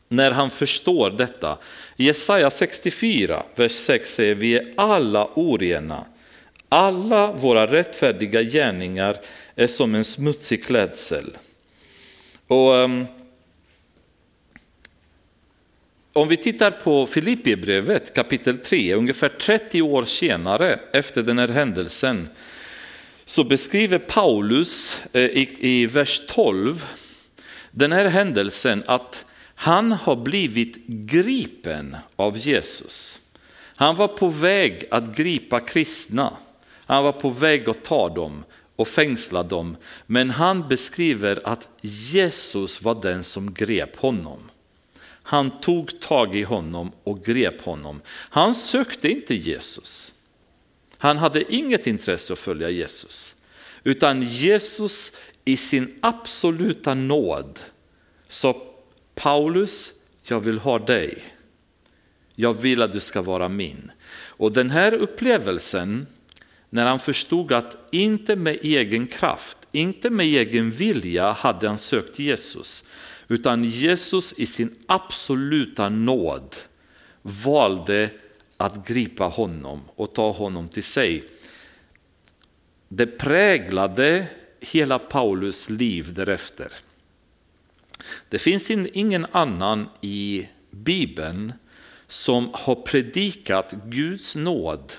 [0.08, 1.58] när han förstår detta.
[1.96, 6.04] I Jesaja 64, vers 6 säger vi är alla orena.
[6.68, 9.16] Alla våra rättfärdiga gärningar
[9.56, 11.36] är som en smutsig klädsel.
[12.46, 13.06] Och, um,
[16.12, 22.28] om vi tittar på Filipperbrevet kapitel 3, ungefär 30 år senare efter den här händelsen,
[23.24, 26.86] så beskriver Paulus eh, i, i vers 12
[27.70, 33.18] den här händelsen att han har blivit gripen av Jesus.
[33.76, 36.36] Han var på väg att gripa kristna,
[36.88, 38.44] han var på väg att ta dem
[38.76, 44.50] och fängsla dem, men han beskriver att Jesus var den som grep honom.
[45.04, 48.00] Han tog tag i honom och grep honom.
[48.08, 50.12] Han sökte inte Jesus.
[50.98, 53.36] Han hade inget intresse att följa Jesus.
[53.84, 55.12] Utan Jesus
[55.44, 57.58] i sin absoluta nåd
[58.28, 58.62] sa
[59.14, 61.22] Paulus, jag vill ha dig.
[62.34, 63.90] Jag vill att du ska vara min.
[64.10, 66.06] Och den här upplevelsen,
[66.70, 72.18] när han förstod att inte med egen kraft, inte med egen vilja hade han sökt
[72.18, 72.84] Jesus,
[73.28, 76.56] utan Jesus i sin absoluta nåd
[77.22, 78.10] valde
[78.56, 81.24] att gripa honom och ta honom till sig.
[82.88, 84.26] Det präglade
[84.60, 86.72] hela Paulus liv därefter.
[88.28, 91.52] Det finns ingen annan i Bibeln
[92.06, 94.92] som har predikat Guds nåd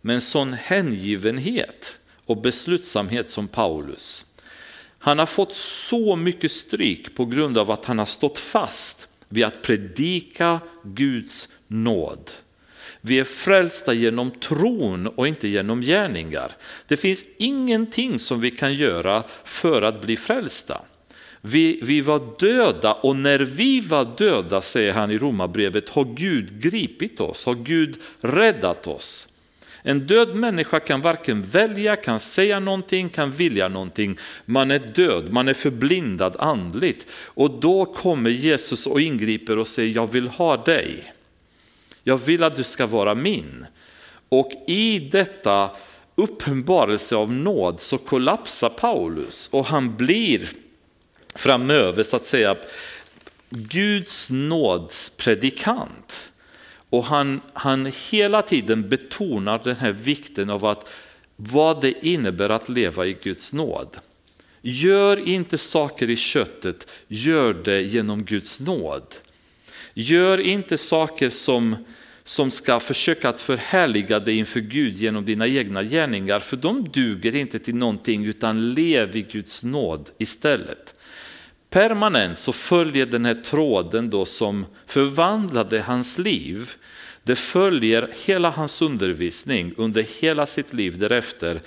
[0.00, 4.24] med en sån hängivenhet och beslutsamhet som Paulus.
[4.98, 9.44] Han har fått så mycket stryk på grund av att han har stått fast vid
[9.44, 12.30] att predika Guds nåd.
[13.00, 16.52] Vi är frälsta genom tron och inte genom gärningar.
[16.86, 20.80] Det finns ingenting som vi kan göra för att bli frälsta.
[21.40, 26.62] Vi, vi var döda och när vi var döda, säger han i Romarbrevet, har Gud
[26.62, 29.28] gripit oss, har Gud räddat oss.
[29.82, 34.18] En död människa kan varken välja, kan säga någonting, kan vilja någonting.
[34.44, 37.06] Man är död, man är förblindad andligt.
[37.12, 41.12] Och då kommer Jesus och ingriper och säger, jag vill ha dig.
[42.04, 43.66] Jag vill att du ska vara min.
[44.28, 45.70] Och i detta
[46.14, 50.50] uppenbarelse av nåd så kollapsar Paulus och han blir
[51.34, 52.56] framöver så att säga
[53.50, 56.29] Guds nåds predikant.
[56.90, 60.88] Och han, han hela tiden betonar den här vikten av att
[61.36, 63.96] vad det innebär att leva i Guds nåd.
[64.62, 69.14] Gör inte saker i köttet, gör det genom Guds nåd.
[69.94, 71.76] Gör inte saker som,
[72.24, 77.34] som ska försöka att förhärliga dig inför Gud genom dina egna gärningar, för de duger
[77.34, 80.94] inte till någonting utan lev i Guds nåd istället
[81.70, 86.70] permanent så följer den här tråden då som förvandlade hans liv.
[87.22, 91.60] Det följer hela hans undervisning under hela sitt liv därefter.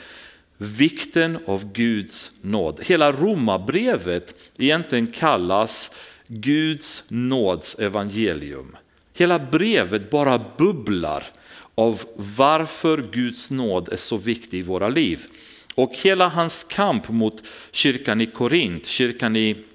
[0.57, 2.79] Vikten av Guds nåd.
[2.83, 5.95] Hela romabrevet egentligen kallas
[6.27, 8.75] Guds nåds evangelium.
[9.13, 11.23] Hela brevet bara bubblar
[11.75, 15.21] av varför Guds nåd är så viktig i våra liv.
[15.75, 19.65] Och hela hans kamp mot kyrkan i Korint, kyrkan i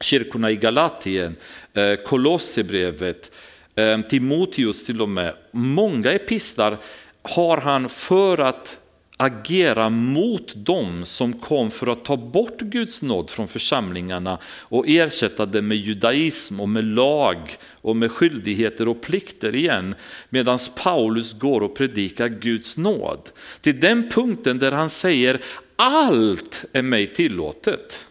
[0.00, 1.36] kyrkorna i Galatien,
[1.74, 3.30] eh, Kolosserbrevet,
[3.74, 5.34] eh, Timoteus till och med.
[5.50, 6.78] Många epistlar
[7.22, 8.78] har han för att
[9.20, 15.46] agera mot dem som kom för att ta bort Guds nåd från församlingarna och ersätta
[15.46, 19.94] det med judaism och med lag och med skyldigheter och plikter igen.
[20.28, 23.30] Medan Paulus går och predikar Guds nåd.
[23.60, 25.40] Till den punkten där han säger
[25.76, 28.07] allt är mig tillåtet.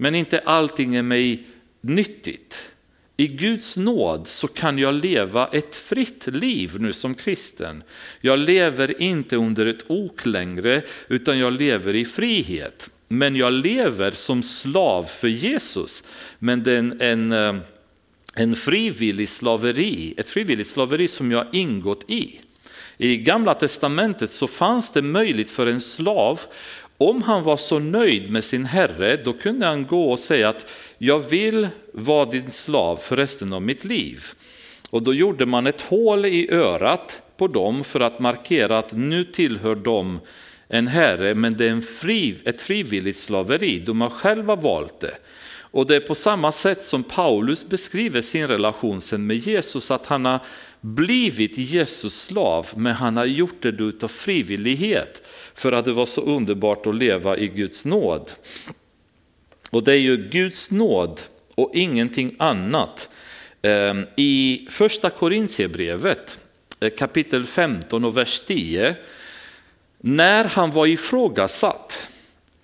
[0.00, 1.46] Men inte allting är mig
[1.80, 2.70] nyttigt.
[3.20, 7.82] I Guds nåd så kan jag leva ett fritt liv nu som kristen.
[8.20, 12.90] Jag lever inte under ett ok längre utan jag lever i frihet.
[13.08, 16.02] Men jag lever som slav för Jesus.
[16.38, 17.56] Men det är en, en, eh,
[18.34, 22.40] en frivillig slaveri, ett frivilligt slaveri som jag ingått i.
[22.96, 26.40] I gamla testamentet så fanns det möjligt för en slav
[26.98, 30.66] om han var så nöjd med sin herre, då kunde han gå och säga att
[30.98, 34.24] jag vill vara din slav för resten av mitt liv.
[34.90, 39.24] Och då gjorde man ett hål i örat på dem för att markera att nu
[39.24, 40.20] tillhör de
[40.68, 45.14] en herre, men det är en fri, ett frivilligt slaveri, de har själva valt det.
[45.70, 50.06] Och det är på samma sätt som Paulus beskriver sin relation sen med Jesus, att
[50.06, 50.40] han har
[50.80, 55.22] blivit Jesus slav, men han har gjort det av frivillighet
[55.54, 58.30] för att det var så underbart att leva i Guds nåd.
[59.70, 61.20] Och det är ju Guds nåd
[61.54, 63.08] och ingenting annat.
[63.62, 66.38] Ehm, I första Korintierbrevet
[66.80, 68.96] eh, kapitel 15 och vers 10,
[69.98, 72.08] när han var ifrågasatt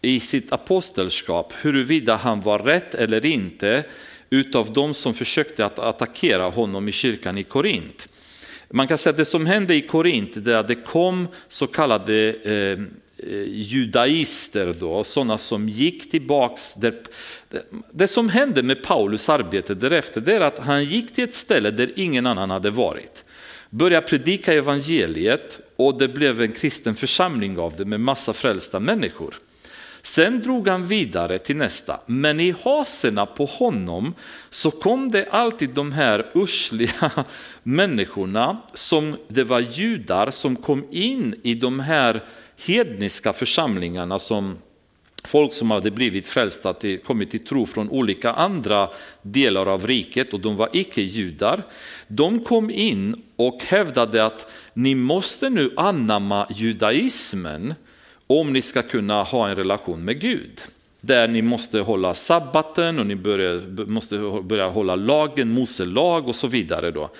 [0.04, 3.84] i sitt apostelskap huruvida han var rätt eller inte
[4.30, 8.08] utav de som försökte att attackera honom i kyrkan i Korint.
[8.70, 12.34] Man kan säga att det som hände i Korint, är att det kom så kallade
[12.44, 16.74] eh, eh judaister, då, sådana som gick tillbaks.
[16.74, 16.94] Där,
[17.92, 21.70] det som hände med Paulus arbete därefter, det är att han gick till ett ställe
[21.70, 23.24] där ingen annan hade varit.
[23.70, 29.34] Började predika evangeliet och det blev en kristen församling av det med massa frälsta människor.
[30.05, 34.14] Sen drog han vidare till nästa, men i haserna på honom
[34.50, 37.11] så kom det alltid de här usliga
[37.62, 42.24] människorna som det var judar som kom in i de här
[42.66, 44.59] hedniska församlingarna som
[45.24, 46.74] folk som hade blivit frälsta,
[47.07, 48.88] kommit till tro från olika andra
[49.22, 51.62] delar av riket och de var icke-judar.
[52.09, 57.74] De kom in och hävdade att ni måste nu anamma judaismen
[58.27, 60.61] om ni ska kunna ha en relation med Gud.
[61.01, 66.37] Där ni måste hålla sabbaten och ni börjar, måste börja hålla lagen, Mose lag och
[66.37, 66.91] så vidare.
[66.91, 67.11] Då.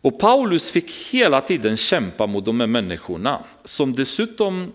[0.00, 4.72] Och Paulus fick hela tiden kämpa mot de här människorna som dessutom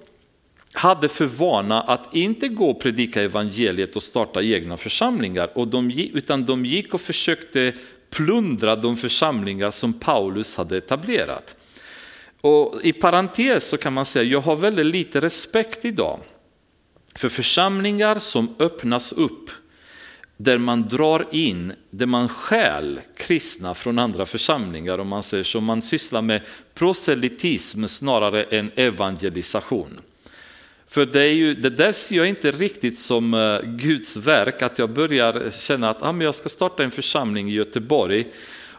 [0.73, 5.91] hade för vana att inte gå och predika evangeliet och starta egna församlingar, och de,
[6.13, 7.73] utan de gick och försökte
[8.09, 11.55] plundra de församlingar som Paulus hade etablerat.
[12.41, 16.19] Och I parentes så kan man säga att jag har väldigt lite respekt idag
[17.15, 19.49] för församlingar som öppnas upp
[20.37, 25.61] där man drar in, där man stjäl kristna från andra församlingar om man säger så.
[25.61, 26.41] Man sysslar med
[26.73, 29.99] proselytism snarare än evangelisation.
[30.87, 34.79] För det, är ju, det där ser jag inte riktigt som eh, Guds verk, att
[34.79, 38.27] jag börjar känna att ah, men jag ska starta en församling i Göteborg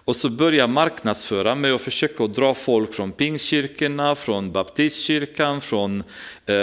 [0.04, 6.02] och så börja marknadsföra med att försöka dra folk från pingstkyrkorna, från baptistkyrkan, från
[6.46, 6.56] eh,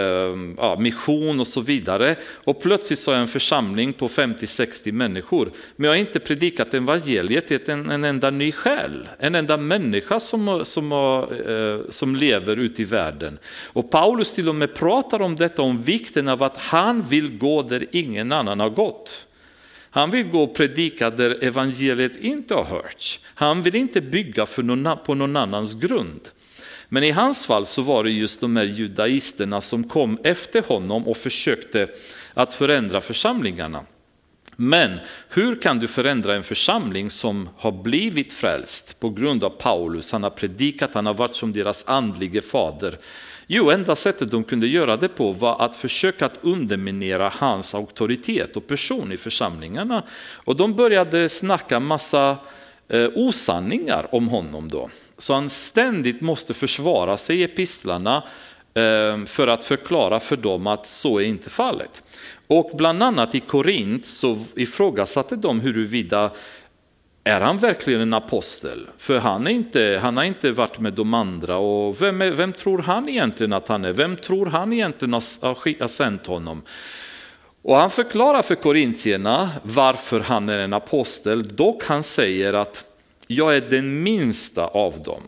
[0.58, 2.16] ja, mission och så vidare.
[2.44, 5.52] Och plötsligt så har jag en församling på 50-60 människor.
[5.76, 10.20] Men jag har inte predikat evangeliet till en, en enda ny själ, en enda människa
[10.20, 13.40] som, som, eh, som lever ute i världen.
[13.66, 17.62] Och Paulus till och med pratar om detta, om vikten av att han vill gå
[17.62, 19.26] där ingen annan har gått.
[19.92, 23.20] Han vill gå och predika där evangeliet inte har hörts.
[23.26, 26.30] Han vill inte bygga för någon, på någon annans grund.
[26.90, 31.08] Men i hans fall så var det just de här judaisterna som kom efter honom
[31.08, 31.88] och försökte
[32.34, 33.84] att förändra församlingarna.
[34.56, 40.12] Men hur kan du förändra en församling som har blivit frälst på grund av Paulus?
[40.12, 42.98] Han har predikat, han har varit som deras andlige fader.
[43.52, 48.58] Jo, enda sättet de kunde göra det på var att försöka att underminera hans auktoritet
[48.58, 50.04] och person i församlingarna.
[50.34, 52.38] Och de började snacka massa
[52.88, 54.90] eh, osanningar om honom då.
[55.18, 58.24] Så han ständigt måste försvara sig i epistlarna
[58.74, 62.02] eh, för att förklara för dem att så är inte fallet.
[62.48, 66.32] Och bland annat i Korint så ifrågasatte de huruvida
[67.24, 68.88] är han verkligen en apostel?
[68.98, 71.58] För han, är inte, han har inte varit med de andra.
[71.58, 73.94] Och vem, är, vem tror han egentligen att han är?
[73.94, 76.62] Vem tror han egentligen har, har sänt honom?
[77.62, 81.48] Och han förklarar för korintierna varför han är en apostel.
[81.48, 82.86] Dock han säger att
[83.28, 85.24] jag är den minsta av dem.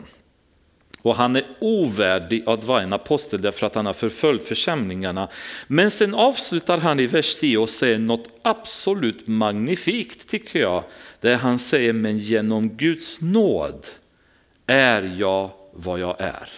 [1.02, 5.28] Och han är ovärdig att vara en apostel därför att han har förföljt församlingarna.
[5.66, 10.84] Men sen avslutar han i vers 10 och säger något absolut magnifikt tycker jag.
[11.20, 13.86] Där han säger, men genom Guds nåd
[14.66, 16.48] är jag vad jag är.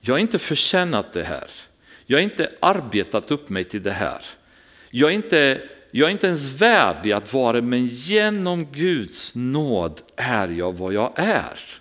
[0.00, 1.50] Jag har inte förtjänat det här.
[2.06, 4.22] Jag har inte arbetat upp mig till det här.
[4.90, 10.48] Jag är inte, jag är inte ens värdig att vara men genom Guds nåd är
[10.48, 11.79] jag vad jag är.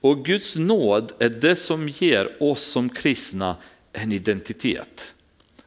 [0.00, 3.56] Och Guds nåd är det som ger oss som kristna
[3.92, 5.14] en identitet.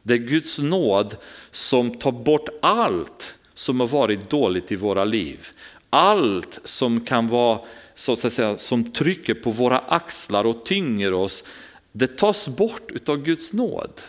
[0.02, 1.16] Det är Guds nåd
[1.50, 5.46] som tar bort allt som har varit dåligt i våra liv.
[5.90, 7.60] Allt som kan vara
[7.94, 11.44] så att säga, som trycker på våra axlar och tynger oss,
[11.92, 14.00] det tas bort av Guds nåd.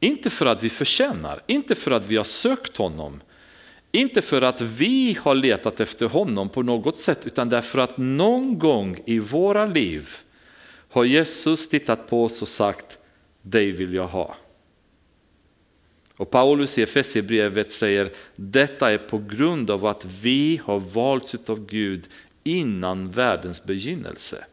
[0.00, 3.20] Inte för att vi förtjänar, inte för att vi har sökt honom,
[3.94, 8.58] inte för att vi har letat efter honom på något sätt, utan därför att någon
[8.58, 10.08] gång i våra liv
[10.88, 12.98] har Jesus tittat på oss och sagt,
[13.42, 14.36] dig vill jag ha.
[16.16, 21.66] Och Paulus i Efesierbrevet säger, detta är på grund av att vi har valts av
[21.66, 22.08] Gud
[22.44, 24.44] innan världens begynnelse.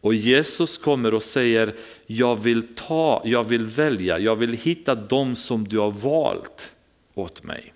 [0.00, 1.74] Och Jesus kommer och säger,
[2.06, 6.72] jag vill ta, jag vill välja, jag vill hitta dem som du har valt
[7.14, 7.72] åt mig.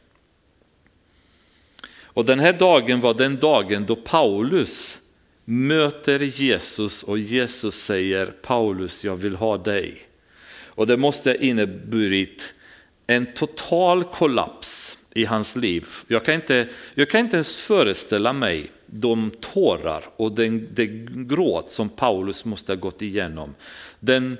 [2.14, 4.98] Och den här dagen var den dagen då Paulus
[5.44, 9.98] möter Jesus och Jesus säger Paulus, jag vill ha dig.
[10.64, 12.54] Och det måste ha inneburit
[13.06, 15.86] en total kollaps i hans liv.
[16.08, 21.70] Jag kan inte, jag kan inte ens föreställa mig de tårar och den, den gråt
[21.70, 23.54] som Paulus måste ha gått igenom.
[24.00, 24.38] Den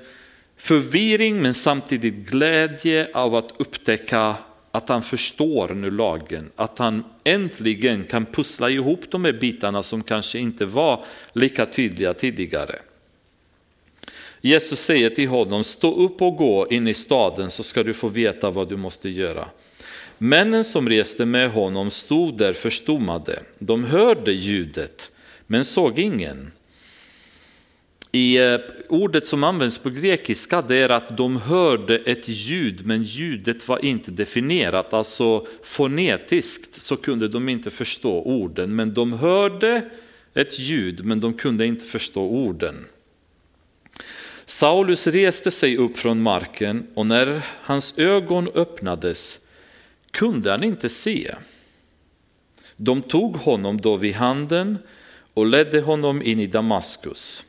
[0.57, 4.35] förvirring men samtidigt glädje av att upptäcka
[4.75, 10.03] att han förstår nu lagen, att han äntligen kan pussla ihop de här bitarna som
[10.03, 12.79] kanske inte var lika tydliga tidigare.
[14.41, 18.07] Jesus säger till honom, stå upp och gå in i staden så ska du få
[18.07, 19.47] veta vad du måste göra.
[20.17, 23.43] Männen som reste med honom stod där förstummade.
[23.59, 25.11] De hörde ljudet
[25.47, 26.51] men såg ingen
[28.15, 28.59] i eh,
[28.89, 33.85] ordet som används på grekiska det är att de hörde ett ljud men ljudet var
[33.85, 34.93] inte definierat.
[34.93, 39.89] Alltså fonetiskt så kunde de inte förstå orden men de hörde
[40.33, 42.85] ett ljud men de kunde inte förstå orden.
[44.45, 49.39] Saulus reste sig upp från marken och när hans ögon öppnades
[50.11, 51.35] kunde han inte se.
[52.77, 54.77] De tog honom då vid handen
[55.33, 57.43] och ledde honom in i Damaskus.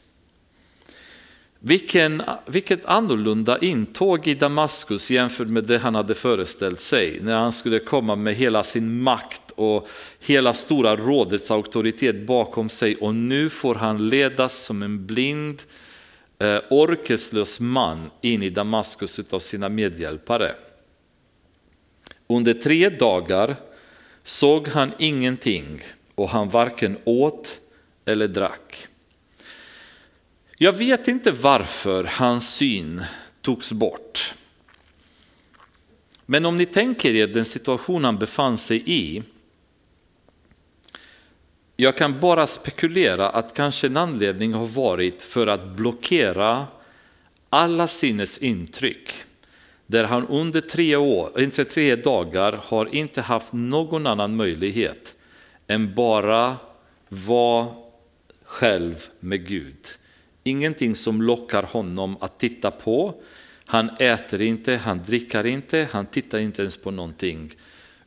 [1.67, 7.53] Vilken, vilket annorlunda intåg i Damaskus jämfört med det han hade föreställt sig när han
[7.53, 9.89] skulle komma med hela sin makt och
[10.21, 15.63] hela stora rådets auktoritet bakom sig och nu får han ledas som en blind,
[16.39, 20.55] eh, orkeslös man in i Damaskus av sina medhjälpare.
[22.27, 23.57] Under tre dagar
[24.23, 25.81] såg han ingenting
[26.15, 27.61] och han varken åt
[28.05, 28.89] eller drack.
[30.65, 33.05] Jag vet inte varför hans syn
[33.43, 34.35] togs bort.
[36.27, 39.23] Men om ni tänker er den situation han befann sig i.
[41.77, 46.67] Jag kan bara spekulera att kanske en anledning har varit för att blockera
[47.49, 49.13] alla sinnes intryck.
[49.87, 55.15] Där han under tre, år, inte tre dagar har inte haft någon annan möjlighet
[55.67, 56.57] än bara
[57.09, 57.75] vara
[58.45, 59.99] själv med Gud.
[60.45, 63.15] Ingenting som lockar honom att titta på.
[63.65, 67.53] Han äter inte, han dricker inte, han tittar inte ens på någonting.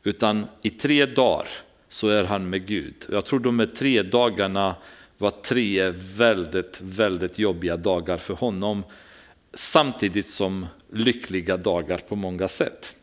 [0.02, 1.48] Utan i tre dagar
[1.88, 2.94] så är han med Gud.
[3.10, 4.76] Jag tror de här tre dagarna
[5.18, 8.84] var tre väldigt, väldigt jobbiga dagar för honom.
[9.54, 12.94] Samtidigt som lyckliga dagar på många sätt.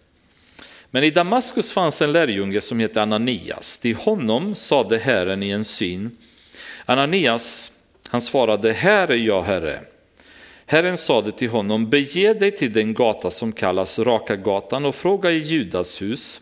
[0.92, 3.80] Men i Damaskus fanns en lärjunge som hette Ananias.
[3.80, 6.18] Till honom sade Herren i en syn.
[6.86, 7.72] Ananias,
[8.08, 9.84] han svarade, här är jag Herre.
[10.66, 15.32] Herren sade till honom, bege dig till den gata som kallas Raka gatan och fråga
[15.32, 16.42] i Judas hus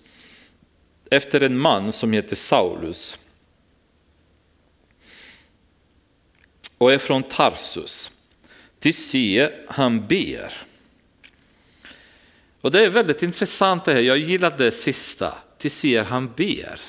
[1.12, 3.20] efter en man som heter Saulus
[6.78, 8.12] och är från Tarsus.
[8.80, 10.54] Till se, han ber.
[12.62, 16.80] Och det är väldigt intressant det här, jag gillar det sista, till se, han ber.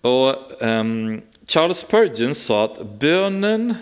[0.00, 3.74] Och um, Charles Spurgeon sa att bönen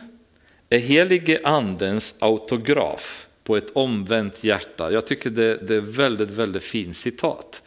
[0.69, 4.93] är helige andens autograf på ett omvänt hjärta.
[4.93, 7.63] Jag tycker det, det är väldigt, väldigt fint citat.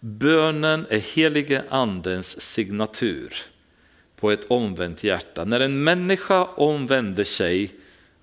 [0.00, 3.34] Bönen är helige andens signatur
[4.16, 5.44] på ett omvänt hjärta.
[5.44, 7.74] När en människa omvänder sig,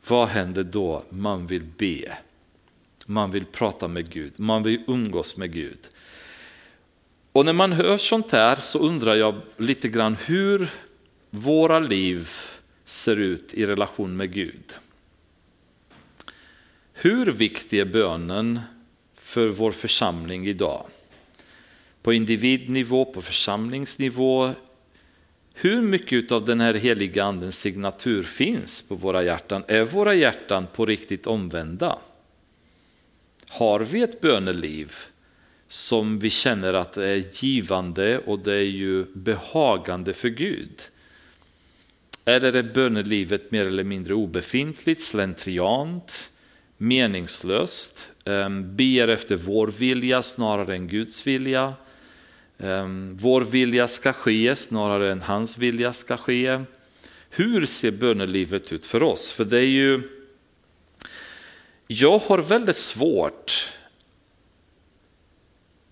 [0.07, 1.03] vad händer då?
[1.09, 2.17] Man vill be.
[3.05, 5.79] Man vill prata med Gud, man vill umgås med Gud.
[7.31, 10.69] Och när man hör sånt här så undrar jag lite grann hur
[11.35, 12.29] våra liv
[12.85, 14.73] ser ut i relation med Gud.
[16.93, 18.59] Hur viktig är bönen
[19.15, 20.85] för vår församling idag?
[22.01, 24.51] På individnivå, på församlingsnivå.
[25.53, 29.63] Hur mycket av den här heliga andens signatur finns på våra hjärtan?
[29.67, 31.99] Är våra hjärtan på riktigt omvända?
[33.47, 34.93] Har vi ett böneliv
[35.67, 40.89] som vi känner att det är givande och det är ju behagande för Gud?
[42.25, 46.31] Eller är bönelivet mer eller mindre obefintligt, slentriant,
[46.77, 51.73] meningslöst, ehm, ber efter vår vilja snarare än Guds vilja.
[52.57, 56.63] Ehm, vår vilja ska ske snarare än hans vilja ska ske.
[57.29, 59.31] Hur ser bönelivet ut för oss?
[59.31, 60.01] För det är ju
[61.87, 63.71] jag har väldigt svårt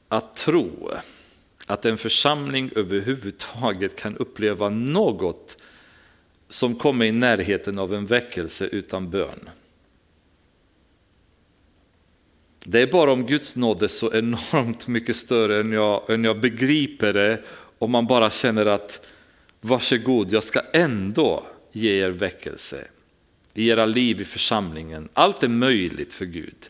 [0.07, 0.91] att tro
[1.67, 5.57] att en församling överhuvudtaget kan uppleva något
[6.51, 9.49] som kommer i närheten av en väckelse utan bön.
[12.63, 16.39] Det är bara om Guds nåd är så enormt mycket större än jag, än jag
[16.39, 17.43] begriper det
[17.79, 19.07] och man bara känner att
[19.61, 22.87] varsågod, jag ska ändå ge er väckelse
[23.53, 25.09] i era liv i församlingen.
[25.13, 26.69] Allt är möjligt för Gud.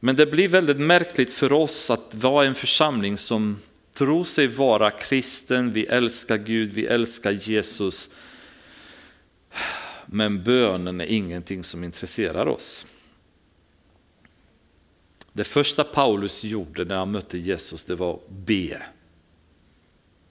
[0.00, 3.56] Men det blir väldigt märkligt för oss att vara en församling som
[3.94, 8.10] tror sig vara kristen, vi älskar Gud, vi älskar Jesus.
[10.06, 12.86] Men bönen är ingenting som intresserar oss.
[15.32, 18.82] Det första Paulus gjorde när han mötte Jesus det var be.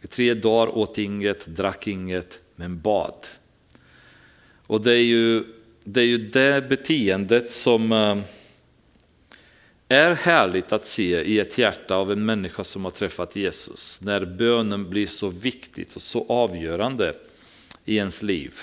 [0.02, 3.28] I tre dagar åt inget, drack inget, men bad.
[4.68, 5.44] Och det är ju
[5.84, 8.18] det, är ju det beteendet som eh,
[9.88, 14.02] är härligt att se i ett hjärta av en människa som har träffat Jesus.
[14.02, 17.14] När bönen blir så viktigt och så avgörande
[17.86, 18.60] i ens liv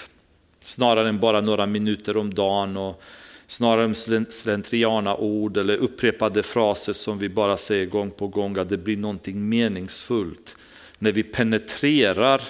[0.62, 3.02] snarare än bara några minuter om dagen och
[3.46, 8.68] snarare än slentriana ord eller upprepade fraser som vi bara säger gång på gång, att
[8.68, 10.56] det blir någonting meningsfullt.
[10.98, 12.42] När vi penetrerar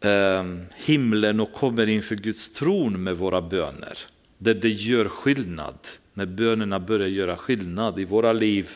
[0.00, 0.44] eh,
[0.76, 3.98] himlen och kommer inför Guds tron med våra böner.
[4.38, 5.78] Där det gör skillnad,
[6.14, 8.70] när bönerna börjar göra skillnad i våra liv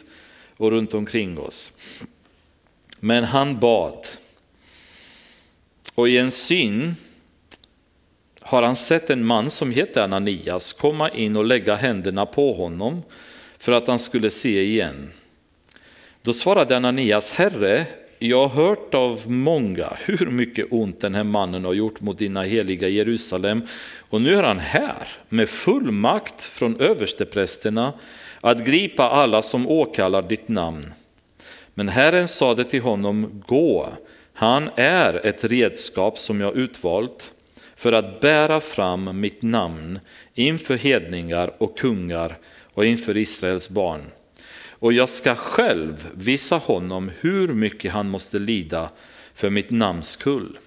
[0.57, 1.73] och runt omkring oss.
[3.01, 4.07] Men han bad.
[5.95, 6.95] Och i en syn
[8.49, 13.03] har han sett en man som heter Ananias komma in och lägga händerna på honom
[13.59, 15.11] för att han skulle se igen.
[16.23, 17.87] Då svarade Ananias, Herre,
[18.19, 22.43] jag har hört av många hur mycket ont den här mannen har gjort mot dina
[22.43, 23.63] heliga Jerusalem
[24.11, 27.93] och nu är han här med full makt från översteprästerna
[28.41, 30.93] att gripa alla som åkallar ditt namn.
[31.75, 33.89] Men Herren sade till honom, gå,
[34.33, 37.33] han är ett redskap som jag utvalt
[37.79, 40.01] för att bära fram mitt namn
[40.35, 42.39] inför hedningar och kungar
[42.75, 44.11] och inför Israels barn.
[44.71, 48.91] Och jag ska själv visa honom hur mycket han måste lida
[49.35, 50.59] för mitt namns skull.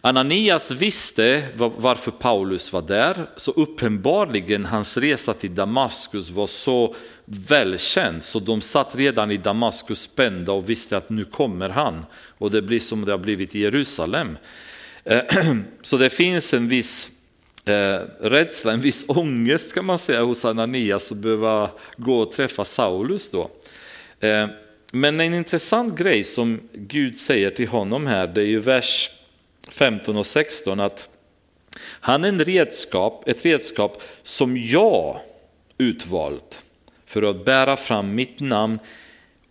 [0.00, 6.94] Ananias visste varför Paulus var där, så uppenbarligen hans resa till Damaskus var så
[7.24, 12.06] välkänd så de satt redan i Damaskus spända och visste att nu kommer han
[12.38, 14.36] och det blir som det har blivit i Jerusalem.
[15.04, 17.10] Eh, så det finns en viss
[17.64, 22.64] eh, rädsla, en viss ångest kan man säga hos Ananias att behöva gå och träffa
[22.64, 23.50] Saulus då.
[24.20, 24.46] Eh,
[24.92, 29.10] men en intressant grej som Gud säger till honom här, det är ju vers
[29.68, 31.08] 15 och 16 att
[31.80, 35.20] han är en redskap, ett redskap som jag
[35.78, 36.62] utvalt
[37.06, 38.78] för att bära fram mitt namn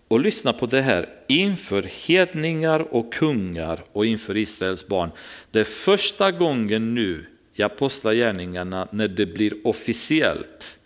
[0.08, 1.10] och lyssna på det här,
[1.42, 5.12] inför hedningar och kungar och inför Israels barn.
[5.52, 7.26] Det är första gången nu
[7.56, 10.78] i Apostlagärningarna när det blir officiellt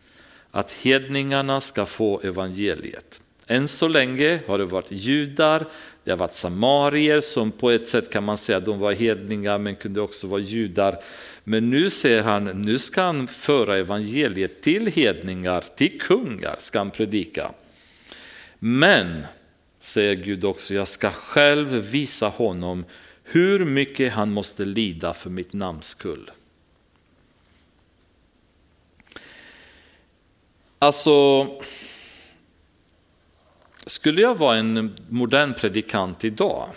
[0.51, 3.21] att hedningarna ska få evangeliet.
[3.47, 5.65] Än så länge har det varit judar,
[6.03, 9.57] det har varit samarier som på ett sätt kan man säga att de var hedningar
[9.57, 10.99] men kunde också vara judar.
[11.43, 16.91] Men nu säger han, nu ska han föra evangeliet till hedningar, till kungar ska han
[16.91, 17.51] predika.
[18.59, 19.23] Men,
[19.87, 22.85] säger Gud också, jag ska själv visa honom
[23.23, 26.31] hur mycket han måste lida för mitt namns skull.
[30.79, 31.47] Alltså,
[33.85, 36.69] skulle jag vara en modern predikant idag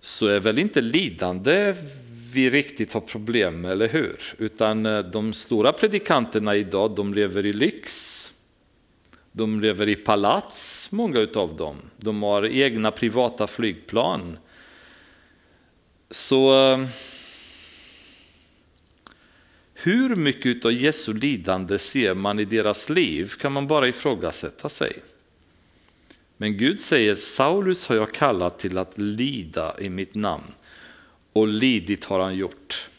[0.00, 1.74] så är väl inte lidande
[2.32, 4.34] vi riktigt har problem med, eller hur?
[4.38, 8.23] Utan eh, de stora predikanterna idag, de lever i lyx.
[9.36, 11.76] De lever i palats, många utav dem.
[11.96, 14.38] De har egna privata flygplan.
[16.10, 16.86] Så eh,
[19.74, 24.92] hur mycket av Jesu lidande ser man i deras liv kan man bara ifrågasätta sig.
[26.36, 30.54] Men Gud säger Saulus har jag kallat till att lida i mitt namn
[31.32, 32.90] och lidit har han gjort.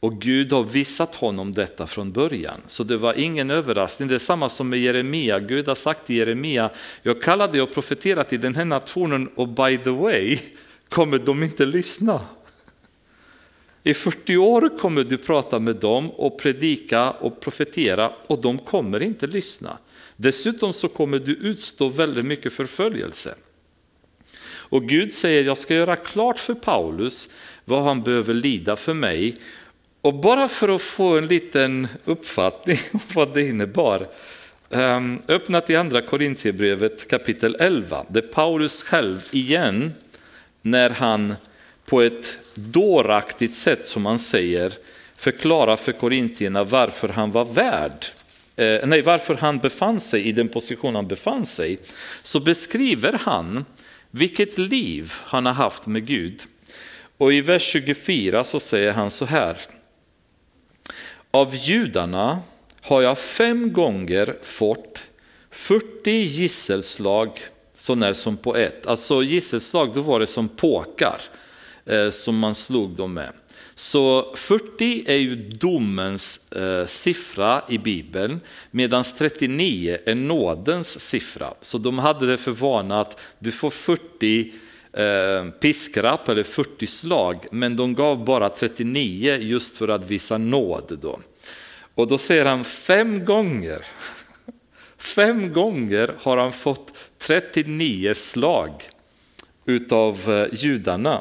[0.00, 4.08] Och Gud har visat honom detta från början, så det var ingen överraskning.
[4.08, 6.70] Det är samma som med Jeremia, Gud har sagt till Jeremia,
[7.02, 10.38] jag kallade dig och profetera till den här nationen och by the way
[10.88, 12.20] kommer de inte lyssna.
[13.82, 19.02] I 40 år kommer du prata med dem och predika och profetera och de kommer
[19.02, 19.78] inte lyssna.
[20.16, 23.34] Dessutom så kommer du utstå väldigt mycket förföljelse.
[24.70, 27.28] Och Gud säger, jag ska göra klart för Paulus
[27.64, 29.36] vad han behöver lida för mig.
[30.02, 34.06] Och bara för att få en liten uppfattning om vad det innebar,
[34.70, 39.94] ehm, öppna till andra Korintierbrevet kapitel 11, där Paulus själv igen,
[40.62, 41.34] när han
[41.84, 44.72] på ett dåraktigt sätt som han säger,
[45.16, 48.06] förklarar för korintierna varför han var värd
[48.56, 51.78] eh, nej, varför han befann sig i den position han befann sig,
[52.22, 53.64] så beskriver han
[54.10, 56.42] vilket liv han har haft med Gud.
[57.18, 59.56] Och i vers 24 så säger han så här.
[61.30, 62.38] Av judarna
[62.80, 65.00] har jag fem gånger fått
[65.50, 67.40] 40 gisselslag
[67.74, 68.86] så när som på ett.
[68.86, 71.20] Alltså gisselslag, då var det som påkar
[71.86, 73.32] eh, som man slog dem med.
[73.74, 81.54] Så 40 är ju domens eh, siffra i Bibeln, medan 39 är nådens siffra.
[81.60, 84.52] Så de hade det för vana att du får 40
[84.98, 90.98] Eh, piskrapp eller 40 slag, men de gav bara 39 just för att visa nåd.
[91.02, 91.20] Då.
[91.94, 93.86] Och då säger han fem gånger,
[94.98, 98.72] fem gånger har han fått 39 slag
[99.64, 101.20] utav eh, judarna.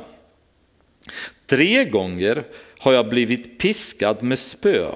[1.45, 2.43] Tre gånger
[2.79, 4.91] har jag blivit piskad med spö.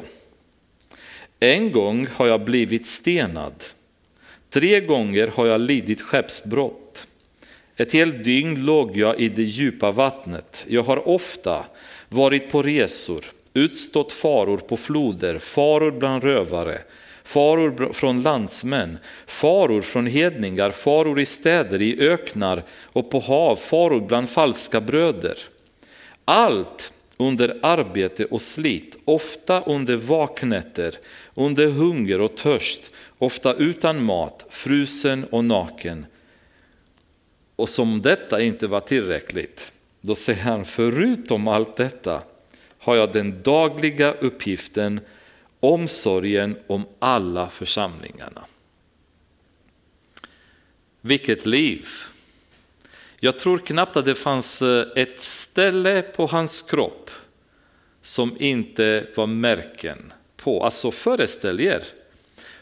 [1.40, 3.64] En gång har jag blivit stenad.
[4.50, 6.81] Tre gånger har jag lidit skeppsbrott.
[7.78, 10.66] Ett helt dygn låg jag i det djupa vattnet.
[10.70, 11.66] Jag har ofta
[12.10, 16.82] varit på resor, utstått faror på floder, faror bland rövare,
[17.24, 18.98] faror från landsmän,
[19.28, 25.38] faror från hedningar, faror i städer, i öknar och på hav, faror bland falska bröder.
[26.26, 30.96] Allt under arbete och slit, ofta under vaknätter,
[31.34, 36.06] under hunger och törst, ofta utan mat, frusen och naken.
[37.62, 42.22] Och som detta inte var tillräckligt, då säger han, förutom allt detta
[42.78, 45.00] har jag den dagliga uppgiften,
[45.60, 48.46] omsorgen om alla församlingarna.
[51.02, 51.88] Vilket liv!
[53.20, 57.10] Jag tror knappt att det fanns eh, ett ställe på hans kropp
[58.02, 60.64] som inte var märken på.
[60.64, 61.84] Alltså föreställ er,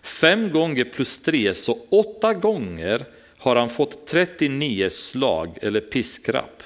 [0.01, 3.05] fem gånger plus tre, så åtta gånger
[3.39, 6.63] har han fått 39 slag eller piskrapp.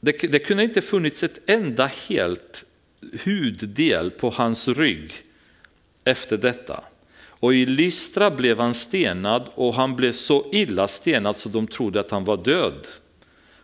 [0.00, 2.64] Det, det kunde inte funnits ett enda helt
[3.24, 5.14] huddel på hans rygg
[6.04, 6.84] efter detta.
[7.40, 12.00] Och i Lystra blev han stenad och han blev så illa stenad så de trodde
[12.00, 12.86] att han var död.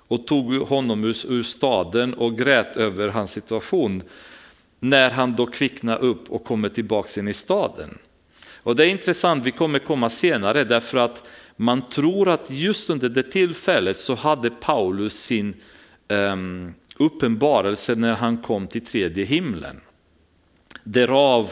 [0.08, 4.02] Och tog honom ur, ur staden och grät över hans situation
[4.80, 7.98] när han då kvicknar upp och kommer tillbaka in i staden.
[8.64, 13.08] Och det är intressant, vi kommer komma senare därför att man tror att just under
[13.08, 15.54] det tillfället så hade Paulus sin
[16.08, 19.80] um, uppenbarelse när han kom till tredje himlen.
[20.84, 21.50] Därav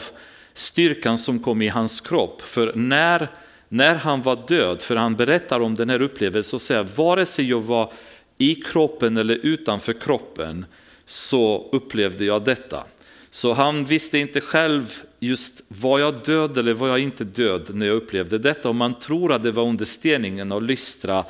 [0.53, 2.41] styrkan som kom i hans kropp.
[2.41, 3.27] För när,
[3.69, 7.49] när han var död, för han berättar om den här upplevelsen och säger vare sig
[7.49, 7.93] jag var
[8.37, 10.65] i kroppen eller utanför kroppen
[11.05, 12.83] så upplevde jag detta.
[13.29, 17.85] Så han visste inte själv just var jag död eller var jag inte död när
[17.85, 18.69] jag upplevde detta.
[18.69, 21.25] Och man tror att det var under steningen av Lystra,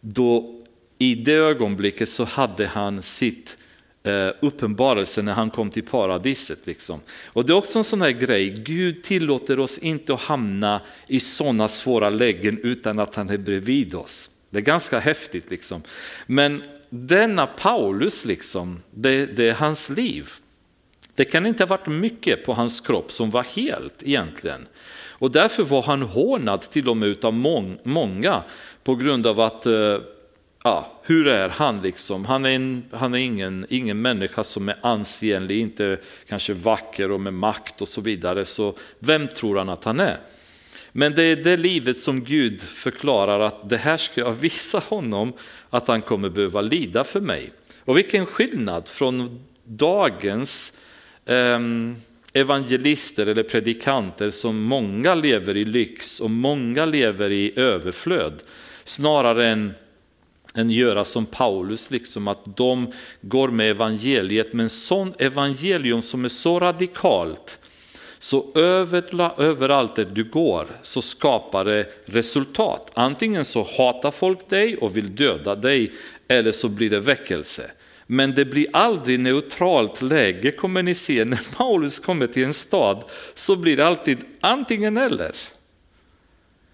[0.00, 0.60] då
[0.98, 3.56] i det ögonblicket så hade han sitt
[4.02, 6.66] eh, uppenbarelse när han kom till paradiset.
[6.66, 7.00] Liksom.
[7.26, 11.20] Och det är också en sån här grej, Gud tillåter oss inte att hamna i
[11.20, 14.30] sådana svåra lägen utan att han är bredvid oss.
[14.50, 15.50] Det är ganska häftigt.
[15.50, 15.82] Liksom.
[16.26, 20.30] Men denna Paulus, liksom, det, det är hans liv.
[21.20, 24.66] Det kan inte ha varit mycket på hans kropp som var helt egentligen.
[25.08, 27.34] Och därför var han hånad till och med av
[27.82, 28.42] många
[28.84, 29.98] på grund av att eh,
[30.64, 32.24] ja, hur är han liksom?
[32.24, 35.98] Han är, en, han är ingen, ingen människa som är ansenlig, inte
[36.28, 38.44] kanske vacker och med makt och så vidare.
[38.44, 40.18] Så vem tror han att han är?
[40.92, 45.32] Men det är det livet som Gud förklarar att det här ska jag visa honom
[45.70, 47.50] att han kommer behöva lida för mig.
[47.84, 50.86] Och vilken skillnad från dagens eh,
[51.26, 51.96] Ehm,
[52.32, 58.42] evangelister eller predikanter som många lever i lyx och många lever i överflöd.
[58.84, 59.74] Snarare än
[60.54, 66.28] än göra som Paulus, liksom att de går med evangeliet, men sånt evangelium som är
[66.28, 67.58] så radikalt
[68.22, 68.52] så
[69.38, 72.90] överallt där du går så skapar det resultat.
[72.94, 75.92] Antingen så hatar folk dig och vill döda dig
[76.28, 77.70] eller så blir det väckelse.
[78.12, 81.24] Men det blir aldrig neutralt läge kommer ni se.
[81.24, 83.04] När Paulus kommer till en stad
[83.34, 85.32] så blir det alltid antingen eller.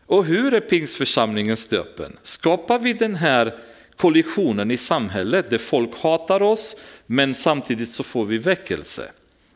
[0.07, 2.19] Och hur är pingstförsamlingen stöpen?
[2.23, 3.55] Skapar vi den här
[3.97, 6.77] kollisionen i samhället där folk hatar oss
[7.07, 9.11] men samtidigt så får vi väckelse?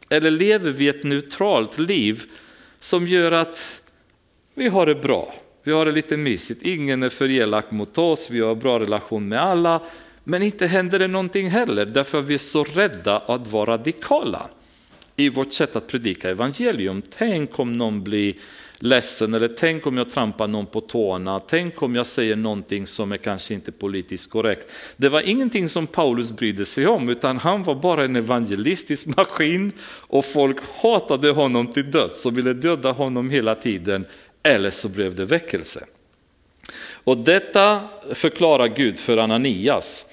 [0.09, 2.23] Eller lever vi ett neutralt liv
[2.81, 3.83] som gör att
[4.55, 8.31] vi har det bra, vi har det lite mysigt, ingen är för elak mot oss,
[8.31, 9.81] vi har bra relation med alla,
[10.31, 14.49] men inte händer det någonting heller därför att vi är så rädda att vara radikala
[15.17, 17.03] i vårt sätt att predika evangelium.
[17.19, 18.35] Tänk om någon blir
[18.79, 23.13] ledsen eller tänk om jag trampar någon på tårna, tänk om jag säger någonting som
[23.13, 24.73] är kanske inte politiskt korrekt.
[24.97, 29.73] Det var ingenting som Paulus brydde sig om utan han var bara en evangelistisk maskin
[29.87, 34.07] och folk hatade honom till döds och ville döda honom hela tiden
[34.43, 35.85] eller så blev det väckelse.
[37.05, 37.81] Och detta
[38.15, 40.07] förklarar Gud för Ananias.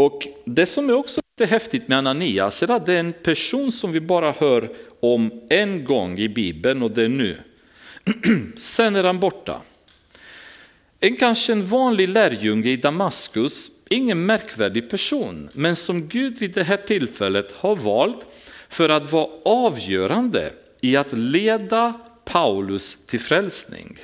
[0.00, 3.72] Och det som är också lite häftigt med Ananias är att det är en person
[3.72, 4.70] som vi bara hör
[5.00, 7.38] om en gång i Bibeln och det är nu.
[8.56, 9.60] Sen är han borta.
[11.00, 16.64] En kanske en vanlig lärjunge i Damaskus, ingen märkvärdig person, men som Gud vid det
[16.64, 18.26] här tillfället har valt
[18.68, 21.92] för att vara avgörande i att leda
[22.24, 23.98] Paulus till frälsning.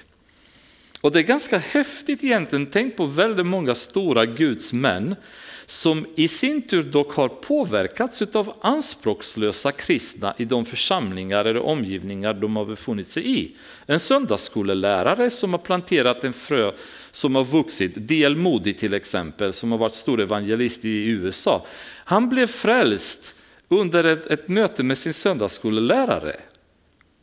[1.00, 5.16] Och det är ganska häftigt egentligen, tänk på väldigt många stora Guds män
[5.66, 12.34] som i sin tur dock har påverkats av anspråkslösa kristna i de församlingar eller omgivningar
[12.34, 13.52] de har befunnit sig i.
[13.86, 16.72] En söndagsskolelärare som har planterat en frö
[17.10, 18.36] som har vuxit, D.L.
[18.36, 21.66] Moody till exempel, som har varit stor evangelist i USA.
[22.04, 23.34] Han blev frälst
[23.68, 26.36] under ett, ett möte med sin söndagsskolelärare.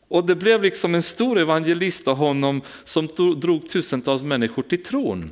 [0.08, 5.30] Och det blev liksom en stor evangelist av honom som drog tusentals människor till tron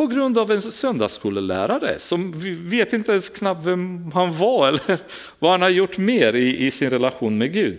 [0.00, 4.98] på grund av en söndagsskolelärare som vi vet inte ens knappt vem han var eller
[5.38, 7.78] vad han har gjort mer i, i sin relation med Gud.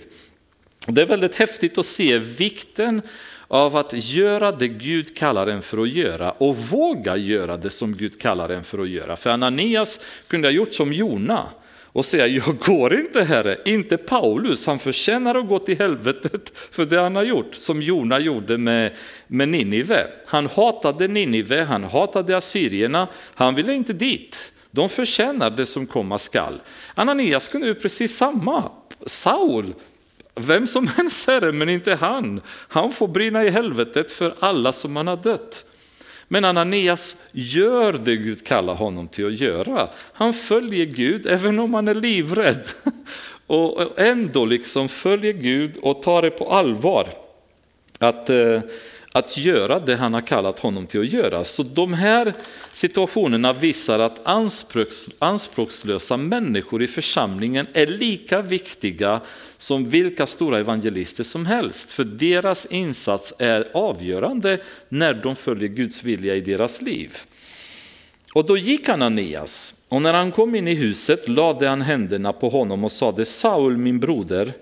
[0.88, 3.02] Det är väldigt häftigt att se vikten
[3.48, 7.94] av att göra det Gud kallar en för att göra och våga göra det som
[7.94, 9.16] Gud kallar en för att göra.
[9.16, 11.48] För Ananias kunde ha gjort som Jona
[11.94, 16.86] och säga, jag går inte herre, inte Paulus, han förtjänar att gå till helvetet för
[16.86, 18.92] det han har gjort, som Jona gjorde med,
[19.28, 20.08] med Ninive.
[20.26, 24.52] Han hatade Ninive, han hatade assyrierna, han ville inte dit.
[24.72, 26.62] De förtjänar det som komma skall.
[26.96, 28.72] Ananias kunde ju precis samma.
[29.06, 29.74] Saul,
[30.36, 32.42] vem som helst herre, men inte han.
[32.48, 35.66] Han får brinna i helvetet för alla som han har dött.
[36.34, 39.90] Men Ananias gör det Gud kallar honom till att göra.
[40.14, 42.68] Han följer Gud även om han är livrädd.
[43.48, 47.08] Och ändå liksom följer Gud och tar det på allvar.
[48.00, 48.62] Att, eh,
[49.12, 51.44] att göra det han har kallat honom till att göra.
[51.44, 52.34] Så de här
[52.74, 59.22] situationerna visar att anspråks, anspråkslösa människor i församlingen är lika viktiga
[59.58, 61.94] som vilka stora evangelister som helst.
[61.94, 67.18] För deras insats är avgörande när de följer Guds vilja i deras liv.
[68.34, 72.50] Och då gick Ananias och när han kom in i huset lade han händerna på
[72.50, 74.54] honom och sade Saul min broder,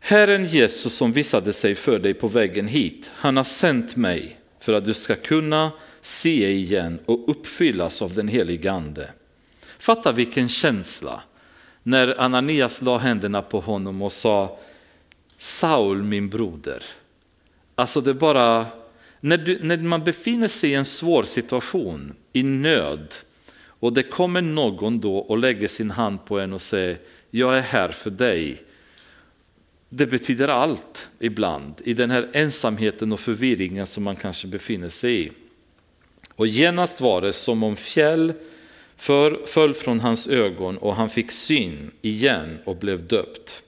[0.00, 4.72] Herren Jesus som visade sig för dig på vägen hit, han har sänt mig för
[4.72, 9.10] att du ska kunna se igen och uppfyllas av den helige Ande.
[9.78, 11.22] Fatta vilken känsla
[11.82, 14.58] när Ananias la händerna på honom och sa
[15.36, 16.82] Saul min broder.
[17.74, 18.66] Alltså det bara,
[19.20, 23.14] när, du, när man befinner sig i en svår situation, i nöd
[23.66, 26.98] och det kommer någon då och lägger sin hand på en och säger
[27.30, 28.62] jag är här för dig.
[29.88, 35.26] Det betyder allt ibland i den här ensamheten och förvirringen som man kanske befinner sig
[35.26, 35.32] i.
[36.34, 38.32] Och genast var det som om fjäll
[38.96, 43.62] för, föll från hans ögon och han fick syn igen och blev döpt.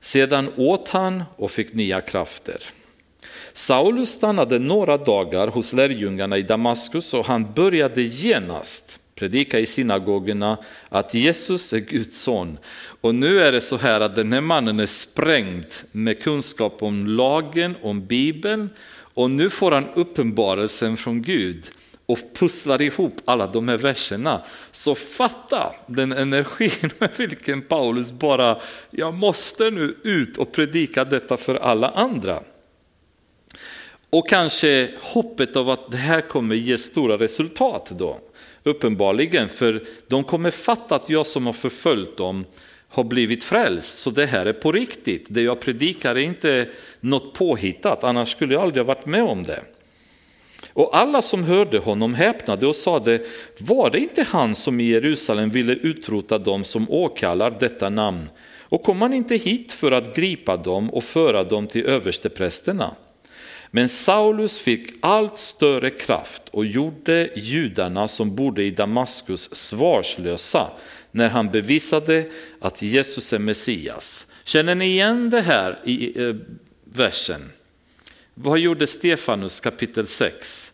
[0.00, 2.62] Sedan åt han och fick nya krafter.
[3.52, 10.58] Saulus stannade några dagar hos lärjungarna i Damaskus och han började genast predika i synagogorna
[10.88, 12.58] att Jesus är Guds son.
[13.00, 17.06] Och nu är det så här att den här mannen är sprängd med kunskap om
[17.06, 18.70] lagen, om Bibeln
[19.14, 21.70] och nu får han uppenbarelsen från Gud
[22.06, 24.42] och pusslar ihop alla de här verserna.
[24.70, 28.60] Så fatta den energin med vilken Paulus bara,
[28.90, 32.42] jag måste nu ut och predika detta för alla andra.
[34.10, 38.20] Och kanske hoppet av att det här kommer ge stora resultat då.
[38.62, 42.44] Uppenbarligen, för de kommer fatta att jag som har förföljt dem
[42.88, 45.26] har blivit frälst, så det här är på riktigt.
[45.28, 46.68] Det jag predikar är inte
[47.00, 49.62] något påhittat, annars skulle jag aldrig ha varit med om det.
[50.72, 53.20] Och alla som hörde honom häpnade och sade,
[53.58, 58.28] var det inte han som i Jerusalem ville utrota dem som åkallar detta namn?
[58.60, 62.94] Och kom han inte hit för att gripa dem och föra dem till översteprästerna?
[63.70, 70.70] Men Saulus fick allt större kraft och gjorde judarna som bodde i Damaskus svarslösa
[71.10, 74.26] när han bevisade att Jesus är Messias.
[74.44, 76.34] Känner ni igen det här i eh,
[76.84, 77.52] versen?
[78.34, 80.72] Vad gjorde Stefanus kapitel 6?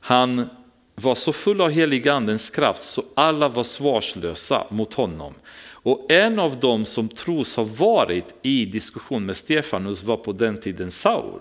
[0.00, 0.48] Han
[0.94, 5.34] var så full av heligandens kraft så alla var svarslösa mot honom.
[5.60, 10.60] Och en av dem som tros ha varit i diskussion med Stefanus var på den
[10.60, 11.40] tiden Saul.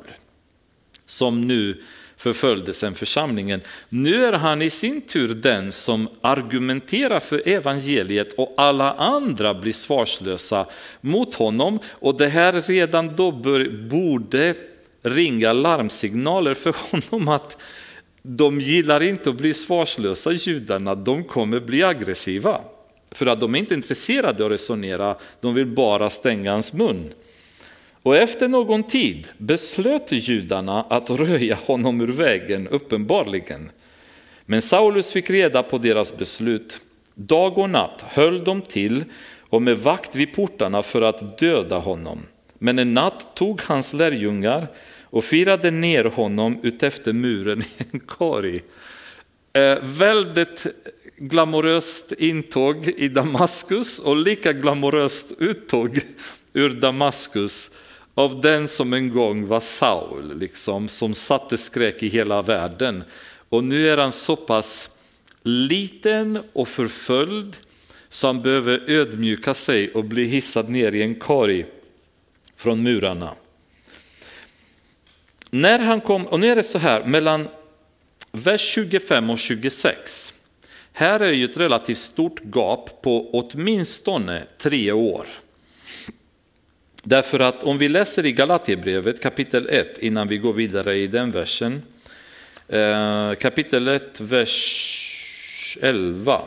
[1.08, 1.84] Som nu
[2.18, 3.62] förföljde sen församlingen.
[3.90, 9.74] Nu är han i sin tur den som argumenterar för evangeliet och alla andra blir
[9.74, 10.66] svarslösa
[11.02, 11.80] mot honom.
[11.90, 13.32] Och det här redan då
[13.90, 14.56] borde
[15.02, 17.62] ringa larmsignaler för honom att
[18.22, 22.62] de gillar inte att bli svarslösa judarna, de kommer bli aggressiva.
[23.12, 27.14] För att de är inte intresserade av att resonera, de vill bara stänga hans mun.
[28.08, 33.72] Och efter någon tid beslöt judarna att röja honom ur vägen, uppenbarligen.
[34.46, 36.82] Men Saulus fick reda på deras beslut.
[37.14, 39.04] Dag och natt höll de till
[39.50, 42.20] och med vakt vid portarna för att döda honom.
[42.60, 44.68] Men en natt tog hans lärjungar
[45.04, 48.60] och firade ner honom utefter muren i en korg.
[49.54, 50.66] Eh, väldigt
[51.18, 56.00] glamoröst intåg i Damaskus och lika glamoröst uttåg
[56.54, 57.72] ur Damaskus
[58.18, 63.04] av den som en gång var Saul, liksom, som satte skräck i hela världen.
[63.50, 64.90] Och nu är han så pass
[65.44, 67.58] liten och förföljd
[68.10, 71.66] så han behöver ödmjuka sig och bli hissad ner i en korg
[72.56, 73.36] från murarna.
[75.50, 77.48] När han kom, och nu är det så här, mellan
[78.32, 80.34] vers 25 och 26.
[80.92, 85.28] Här är det ju ett relativt stort gap på åtminstone tre år.
[87.10, 91.32] Därför att om vi läser i Galaterbrevet kapitel 1 innan vi går vidare i den
[91.32, 91.82] versen.
[92.68, 96.42] Eh, kapitel 1, vers 11.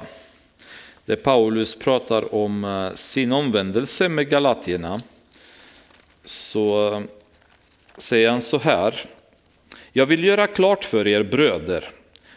[1.04, 5.00] Där Paulus pratar om eh, sin omvändelse med galatierna.
[6.24, 7.00] Så eh,
[7.98, 8.94] säger han så här.
[9.92, 11.90] Jag vill göra klart för er bröder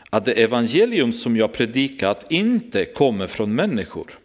[0.09, 4.22] att det evangelium som jag predikat inte kommer från människor.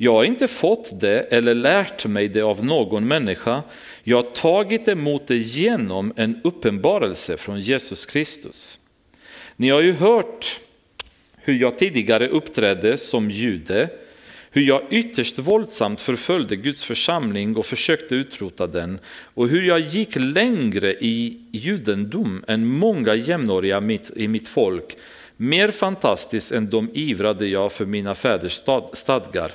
[0.00, 3.62] Jag har inte fått det eller lärt mig det av någon människa.
[4.04, 8.78] Jag har tagit emot det genom en uppenbarelse från Jesus Kristus.
[9.56, 10.60] Ni har ju hört
[11.36, 13.88] hur jag tidigare uppträdde som jude,
[14.50, 18.98] hur jag ytterst våldsamt förföljde Guds församling och försökte utrota den
[19.34, 23.82] och hur jag gick längre i judendom än många jämnåriga
[24.16, 24.96] i mitt folk,
[25.36, 29.52] mer fantastiskt än de ivrade jag för mina fäders stadgar.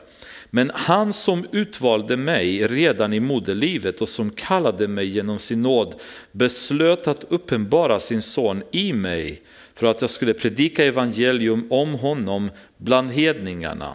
[0.55, 5.95] Men han som utvalde mig redan i moderlivet och som kallade mig genom sin nåd
[6.31, 9.41] beslöt att uppenbara sin son i mig
[9.75, 13.93] för att jag skulle predika evangelium om honom bland hedningarna.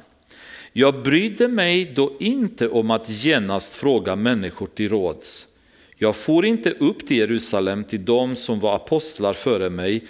[0.73, 5.47] Jag brydde mig då inte om att genast fråga människor till råds.
[5.97, 10.05] Jag for inte upp till Jerusalem till dem som var apostlar före mig,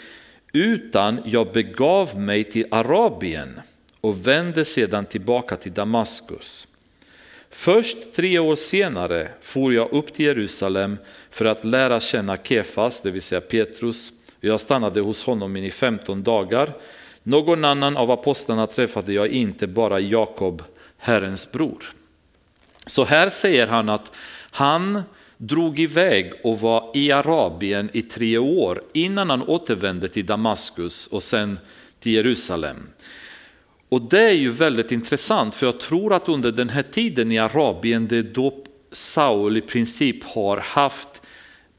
[0.52, 3.60] utan jag begav mig till Arabien
[4.00, 6.68] och vände sedan tillbaka till Damaskus.
[7.50, 10.98] Först tre år senare for jag upp till Jerusalem
[11.30, 14.12] för att lära känna Kefas, det vill säga Petrus.
[14.40, 16.72] Jag stannade hos honom i 15 dagar.
[17.22, 20.62] Någon annan av apostlarna träffade jag inte, bara Jakob,
[20.98, 21.92] Herrens bror.
[22.86, 24.12] Så här säger han att
[24.50, 25.02] han
[25.36, 31.22] drog iväg och var i Arabien i tre år innan han återvände till Damaskus och
[31.22, 31.58] sen
[32.00, 32.86] till Jerusalem.
[33.88, 37.38] Och det är ju väldigt intressant för jag tror att under den här tiden i
[37.38, 41.22] Arabien det är då Saul i princip har haft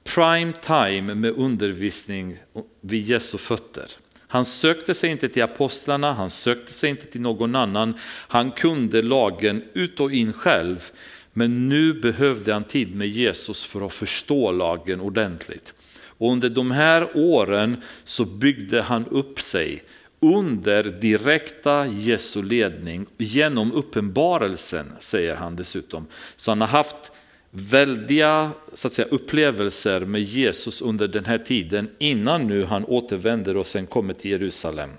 [0.04, 2.38] prime time med undervisning
[2.82, 3.86] vid Jesu fötter.
[4.28, 7.94] Han sökte sig inte till apostlarna, han sökte sig inte till någon annan.
[8.28, 10.92] Han kunde lagen ut och in själv.
[11.34, 15.74] Men nu behövde han tid med Jesus för att förstå lagen ordentligt.
[16.02, 19.84] Och under de här åren så byggde han upp sig
[20.20, 26.08] under direkta Jesu ledning genom uppenbarelsen, säger han dessutom.
[26.36, 27.12] Så han har haft
[27.52, 33.58] väldiga så att säga, upplevelser med Jesus under den här tiden innan nu han återvänder
[33.58, 34.90] och sen kommer till Jerusalem.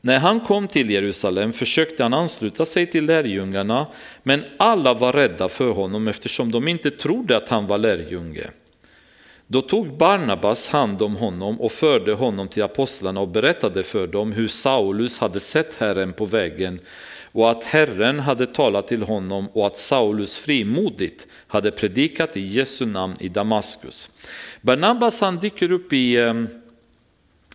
[0.00, 3.86] När han kom till Jerusalem försökte han ansluta sig till lärjungarna
[4.22, 8.50] men alla var rädda för honom eftersom de inte trodde att han var lärjunge.
[9.52, 14.32] Då tog Barnabas hand om honom och förde honom till apostlarna och berättade för dem
[14.32, 16.80] hur Saulus hade sett Herren på vägen
[17.32, 22.86] och att Herren hade talat till honom och att Saulus frimodigt hade predikat i Jesu
[22.86, 24.10] namn i Damaskus.
[24.60, 26.34] Barnabas han dyker upp i, eh,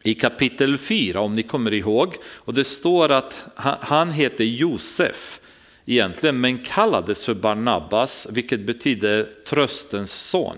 [0.03, 3.45] i kapitel 4 om ni kommer ihåg och det står att
[3.79, 5.39] han heter Josef
[5.85, 10.57] egentligen men kallades för Barnabas vilket betyder tröstens son.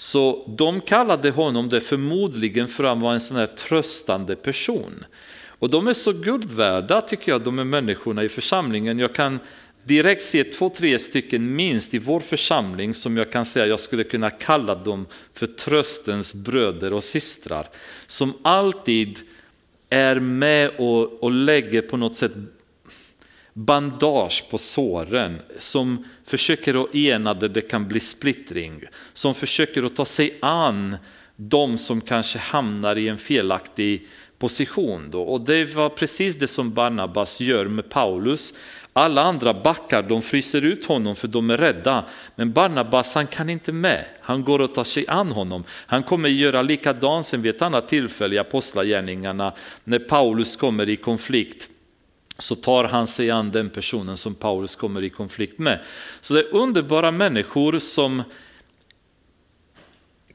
[0.00, 5.04] Så de kallade honom det förmodligen för att han var en sån här tröstande person.
[5.46, 8.98] Och de är så guldvärda tycker jag, de är människorna i församlingen.
[8.98, 9.38] Jag kan
[9.84, 14.04] direkt se två, tre stycken minst i vår församling som jag kan säga jag skulle
[14.04, 17.66] kunna kalla dem för tröstens bröder och systrar.
[18.06, 19.18] Som alltid
[19.90, 22.32] är med och, och lägger på något sätt
[23.52, 29.96] bandage på såren, som försöker att ena där det kan bli splittring, som försöker att
[29.96, 30.96] ta sig an
[31.36, 34.08] de som kanske hamnar i en felaktig
[34.38, 35.10] position.
[35.10, 35.22] Då.
[35.22, 38.54] Och det var precis det som Barnabas gör med Paulus.
[38.92, 42.04] Alla andra backar, de fryser ut honom för de är rädda.
[42.36, 45.64] Men Barnabas han kan inte med, han går och tar sig an honom.
[45.86, 49.52] Han kommer göra likadant sen vid ett annat tillfälle i Apostlagärningarna
[49.84, 51.70] när Paulus kommer i konflikt
[52.40, 55.80] så tar han sig an den personen som Paulus kommer i konflikt med.
[56.20, 58.22] Så det är underbara människor som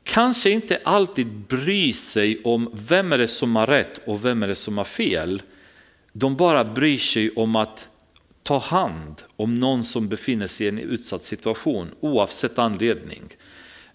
[0.04, 4.48] kanske inte alltid bryr sig om vem är det som har rätt och vem är
[4.48, 5.42] det som har fel.
[6.14, 7.88] de bara bryr sig om att
[8.44, 13.24] ta hand om någon som befinner sig i en utsatt situation oavsett anledning.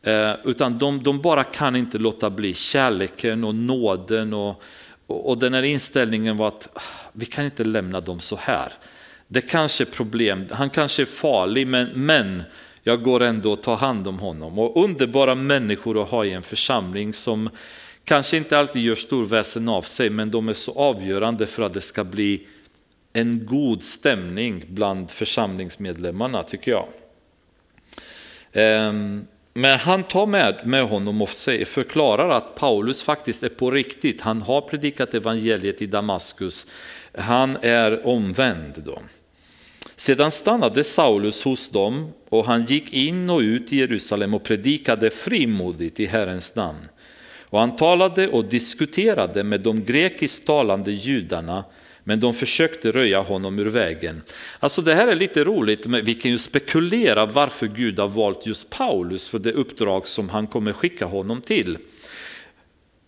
[0.02, 4.62] Eh, utan de, de, bara kan inte låta bli kärleken och nåden och,
[5.10, 6.80] och, den här inställningen var att ah,
[7.12, 8.72] vi kan inte lämna dem så här.
[9.28, 12.42] Det kanske är problem, han kanske är farlig men, men
[12.82, 14.58] jag går ändå och tar hand om honom.
[14.58, 17.50] Och underbara människor att ha i en församling som
[18.04, 21.74] kanske inte alltid gör stor väsen av sig men de är så avgörande för att
[21.74, 22.46] det ska bli
[23.12, 26.86] en god stämning bland församlingsmedlemmarna tycker jag.
[28.88, 31.28] Um, men han tar med, med honom och
[31.66, 34.20] förklarar att Paulus faktiskt är på riktigt.
[34.20, 36.66] Han har predikat evangeliet i Damaskus.
[37.18, 38.98] Han är omvänd då.
[39.96, 45.10] Sedan stannade Saulus hos dem och han gick in och ut i Jerusalem och predikade
[45.10, 46.88] frimodigt i Herrens namn.
[47.50, 51.64] Och han talade och diskuterade med de grekiskt talande judarna
[52.10, 54.22] men de försökte röja honom ur vägen.
[54.58, 58.46] Alltså det här är lite roligt, men vi kan ju spekulera varför Gud har valt
[58.46, 61.78] just Paulus för det uppdrag som han kommer skicka honom till.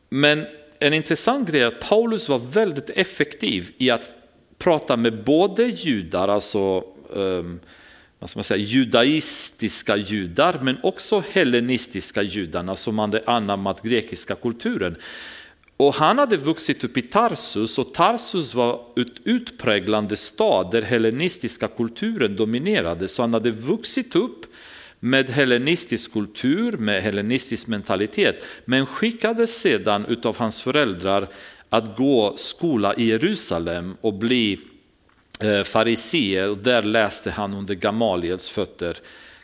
[0.09, 0.46] Men
[0.78, 4.12] en intressant grej är att Paulus var väldigt effektiv i att
[4.59, 7.61] prata med både judar, alltså um,
[8.18, 14.96] vad ska man säga, judaistiska judar, men också hellenistiska judarna som hade anammat grekiska kulturen.
[15.76, 21.68] Och han hade vuxit upp i Tarsus och Tarsus var ett utpräglande stad där hellenistiska
[21.68, 23.08] kulturen dominerade.
[23.08, 24.46] Så han hade vuxit upp
[25.00, 31.28] med hellenistisk kultur, med hellenistisk mentalitet, men skickades sedan utav hans föräldrar
[31.68, 34.60] att gå skola i Jerusalem och bli
[35.40, 38.96] eh, farisee och där läste han under Gamaliels fötter.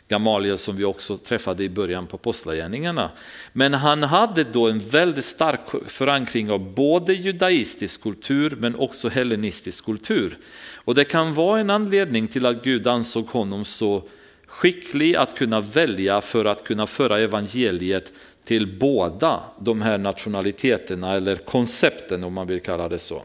[0.09, 3.11] Gamaliel som vi också träffade i början på Apostlagärningarna.
[3.53, 9.85] Men han hade då en väldigt stark förankring av både judaistisk kultur men också hellenistisk
[9.85, 10.37] kultur.
[10.75, 14.03] Och det kan vara en anledning till att Gud ansåg honom så
[14.45, 21.35] skicklig att kunna välja för att kunna föra evangeliet till båda de här nationaliteterna eller
[21.35, 23.23] koncepten om man vill kalla det så.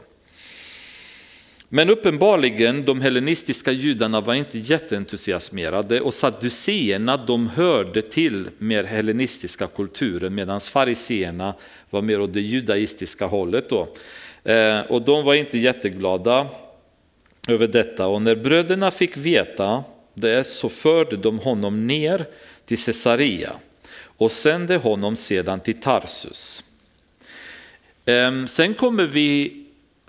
[1.75, 9.67] Men uppenbarligen, de hellenistiska judarna var inte jätteentusiasmerade och sadduceerna de hörde till mer hellenistiska
[9.67, 11.53] kulturen medan fariseerna
[11.89, 13.69] var mer åt det judaistiska hållet.
[13.69, 13.87] Då.
[14.43, 16.47] Eh, och de var inte jätteglada
[17.47, 22.25] över detta och när bröderna fick veta det så förde de honom ner
[22.65, 23.55] till Caesarea
[24.03, 26.63] och sände honom sedan till Tarsus.
[28.05, 29.64] Ehm, sen kommer vi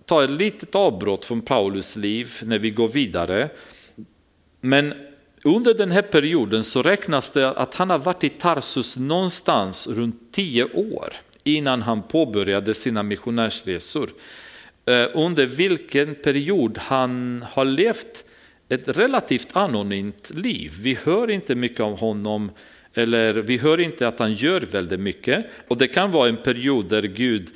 [0.06, 3.48] ta ett litet avbrott från Paulus liv när vi går vidare.
[4.60, 4.94] Men
[5.44, 10.32] under den här perioden så räknas det att han har varit i Tarsus någonstans runt
[10.32, 11.12] tio år
[11.44, 14.10] innan han påbörjade sina missionärsresor.
[14.84, 18.24] Eh, under vilken period han har levt
[18.68, 20.72] ett relativt anonymt liv.
[20.80, 22.50] Vi hör inte mycket om honom
[22.94, 25.46] eller vi hör inte att han gör väldigt mycket.
[25.68, 27.50] Och det kan vara en period där Gud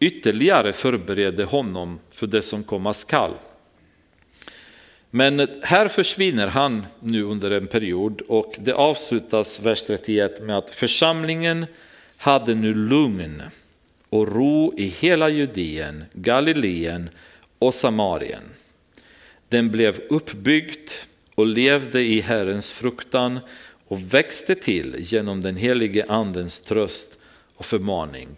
[0.00, 3.34] ytterligare förbereder honom för det som komma skall.
[5.10, 10.70] Men här försvinner han nu under en period och det avslutas vers 31 med att
[10.70, 11.66] församlingen
[12.16, 13.42] hade nu lugn
[14.08, 17.10] och ro i hela Judeen, Galileen
[17.58, 18.42] och Samarien.
[19.48, 20.90] Den blev uppbyggd
[21.34, 23.38] och levde i Herrens fruktan
[23.88, 27.18] och växte till genom den helige andens tröst
[27.54, 28.28] och förmaning.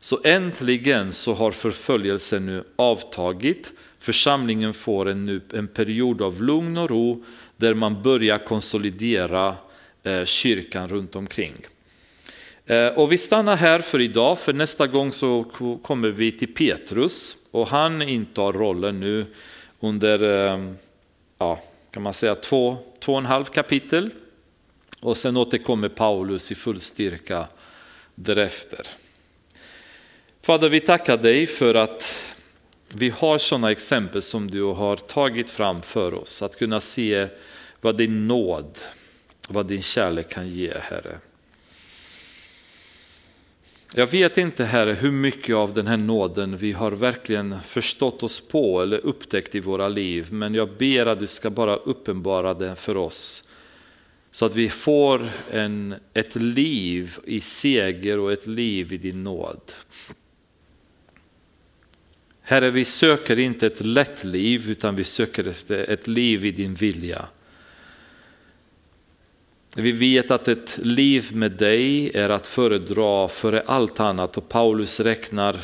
[0.00, 3.72] Så äntligen så har förföljelsen nu avtagit.
[3.98, 7.24] Församlingen får en, nu, en period av lugn och ro
[7.56, 9.56] där man börjar konsolidera
[10.02, 11.54] eh, kyrkan runt omkring.
[12.66, 15.44] Eh, och vi stannar här för idag, för nästa gång så
[15.82, 19.26] kommer vi till Petrus och han intar rollen nu
[19.80, 20.72] under, eh,
[21.38, 24.10] ja, kan man säga två, två och en halv kapitel.
[25.00, 27.46] Och sen återkommer Paulus i full styrka
[28.14, 28.86] därefter.
[30.42, 32.24] Fader, vi tackar dig för att
[32.94, 36.42] vi har sådana exempel som du har tagit fram för oss.
[36.42, 37.28] Att kunna se
[37.80, 38.78] vad din nåd,
[39.48, 41.18] vad din kärlek kan ge, Herre.
[43.94, 48.40] Jag vet inte Herre hur mycket av den här nåden vi har verkligen förstått oss
[48.40, 50.26] på eller upptäckt i våra liv.
[50.30, 53.44] Men jag ber att du ska bara uppenbara det för oss.
[54.30, 59.60] Så att vi får en, ett liv i seger och ett liv i din nåd.
[62.50, 66.74] Herre, vi söker inte ett lätt liv utan vi söker efter ett liv i din
[66.74, 67.28] vilja.
[69.76, 75.00] Vi vet att ett liv med dig är att föredra före allt annat och Paulus
[75.00, 75.60] räknar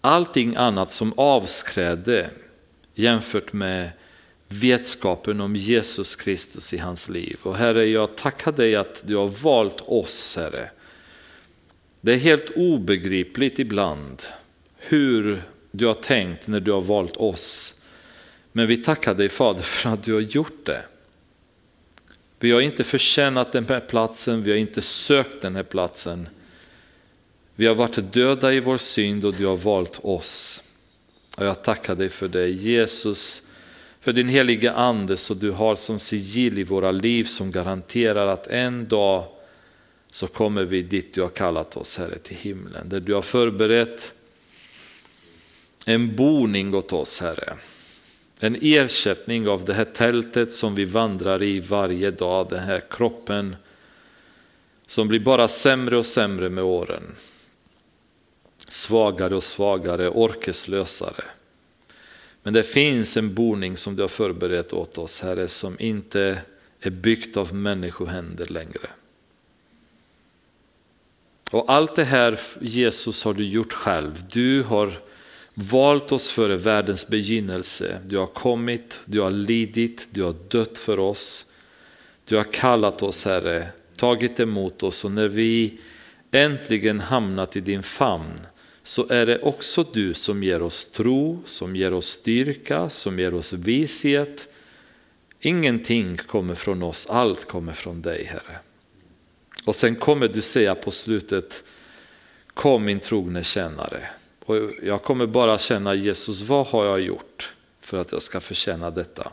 [0.00, 2.30] allting annat som avskräde
[2.94, 3.90] jämfört med
[4.48, 7.36] vetskapen om Jesus Kristus i hans liv.
[7.42, 10.70] Och Herre, jag tackar dig att du har valt oss, Herre.
[12.00, 14.22] Det är helt obegripligt ibland
[14.76, 17.74] hur du har tänkt när du har valt oss.
[18.52, 20.82] Men vi tackar dig Fader för att du har gjort det.
[22.38, 26.28] Vi har inte förtjänat den här platsen, vi har inte sökt den här platsen.
[27.54, 30.62] Vi har varit döda i vår synd och du har valt oss.
[31.36, 33.42] Och jag tackar dig för det Jesus,
[34.00, 38.46] för din heliga ande så du har som sigill i våra liv som garanterar att
[38.46, 39.24] en dag
[40.10, 42.88] så kommer vi dit du har kallat oss Herre till himlen.
[42.88, 44.14] Där du har förberett
[45.86, 47.56] en boning åt oss Herre.
[48.40, 53.56] En ersättning av det här tältet som vi vandrar i varje dag, den här kroppen
[54.86, 57.02] som blir bara sämre och sämre med åren.
[58.68, 61.24] Svagare och svagare, orkeslösare.
[62.42, 66.38] Men det finns en boning som du har förberett åt oss Herre som inte
[66.80, 68.90] är byggt av människohänder längre.
[71.50, 74.24] Och allt det här Jesus har du gjort själv.
[74.30, 75.00] Du har
[75.60, 77.98] valt oss före världens begynnelse.
[78.06, 81.46] Du har kommit, du har lidit, du har dött för oss.
[82.24, 85.78] Du har kallat oss Herre, tagit emot oss och när vi
[86.30, 88.40] äntligen hamnat i din famn
[88.82, 93.34] så är det också du som ger oss tro, som ger oss styrka, som ger
[93.34, 94.48] oss vishet.
[95.40, 98.58] Ingenting kommer från oss, allt kommer från dig Herre.
[99.64, 101.64] Och sen kommer du säga på slutet,
[102.54, 104.08] kom min trogne tjänare.
[104.50, 108.90] Och jag kommer bara känna Jesus, vad har jag gjort för att jag ska förtjäna
[108.90, 109.32] detta?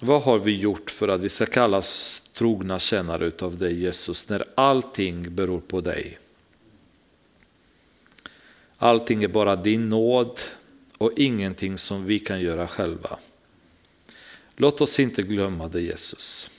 [0.00, 4.44] Vad har vi gjort för att vi ska kallas trogna tjänare utav dig Jesus när
[4.54, 6.18] allting beror på dig?
[8.76, 10.40] Allting är bara din nåd
[10.98, 13.18] och ingenting som vi kan göra själva.
[14.56, 16.50] Låt oss inte glömma det Jesus.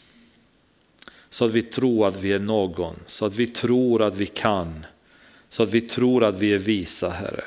[1.30, 4.86] Så att vi tror att vi är någon, så att vi tror att vi kan,
[5.52, 7.44] så att vi tror att vi är visa Herre.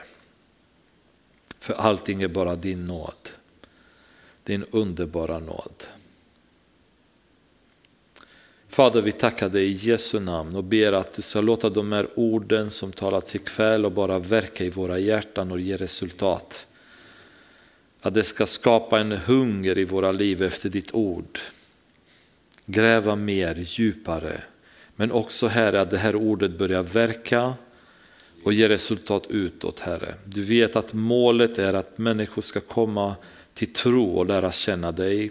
[1.61, 3.31] För allting är bara din nåd,
[4.45, 5.85] din underbara nåd.
[8.69, 12.09] Fader, vi tackar dig i Jesu namn och ber att du ska låta de här
[12.15, 16.67] orden som talats ikväll och bara verka i våra hjärtan och ge resultat.
[18.01, 21.39] Att det ska skapa en hunger i våra liv efter ditt ord.
[22.67, 24.43] Gräva mer, djupare.
[24.97, 27.55] Men också Herre, att det här ordet börjar verka
[28.45, 30.15] och ge resultat utåt Herre.
[30.25, 33.15] Du vet att målet är att människor ska komma
[33.55, 35.31] till tro och lära känna dig.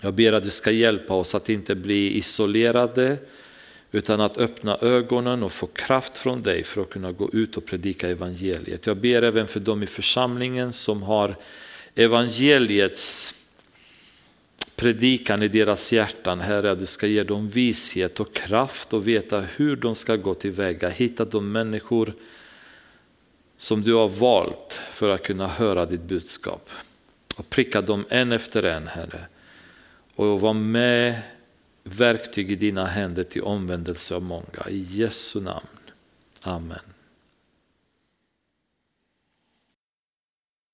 [0.00, 3.16] Jag ber att du ska hjälpa oss att inte bli isolerade
[3.92, 7.66] utan att öppna ögonen och få kraft från dig för att kunna gå ut och
[7.66, 8.86] predika evangeliet.
[8.86, 11.36] Jag ber även för dem i församlingen som har
[11.94, 13.34] evangeliets
[14.76, 19.40] predikan i deras hjärtan, Herre, att du ska ge dem vishet och kraft och veta
[19.40, 20.88] hur de ska gå tillväga.
[20.88, 22.12] Hitta de människor
[23.56, 26.70] som du har valt för att kunna höra ditt budskap.
[27.36, 29.26] Och pricka dem en efter en, Herre
[30.14, 31.20] och var med
[31.84, 34.68] verktyg i dina händer till omvändelse av många.
[34.68, 35.66] I Jesu namn.
[36.42, 36.93] Amen.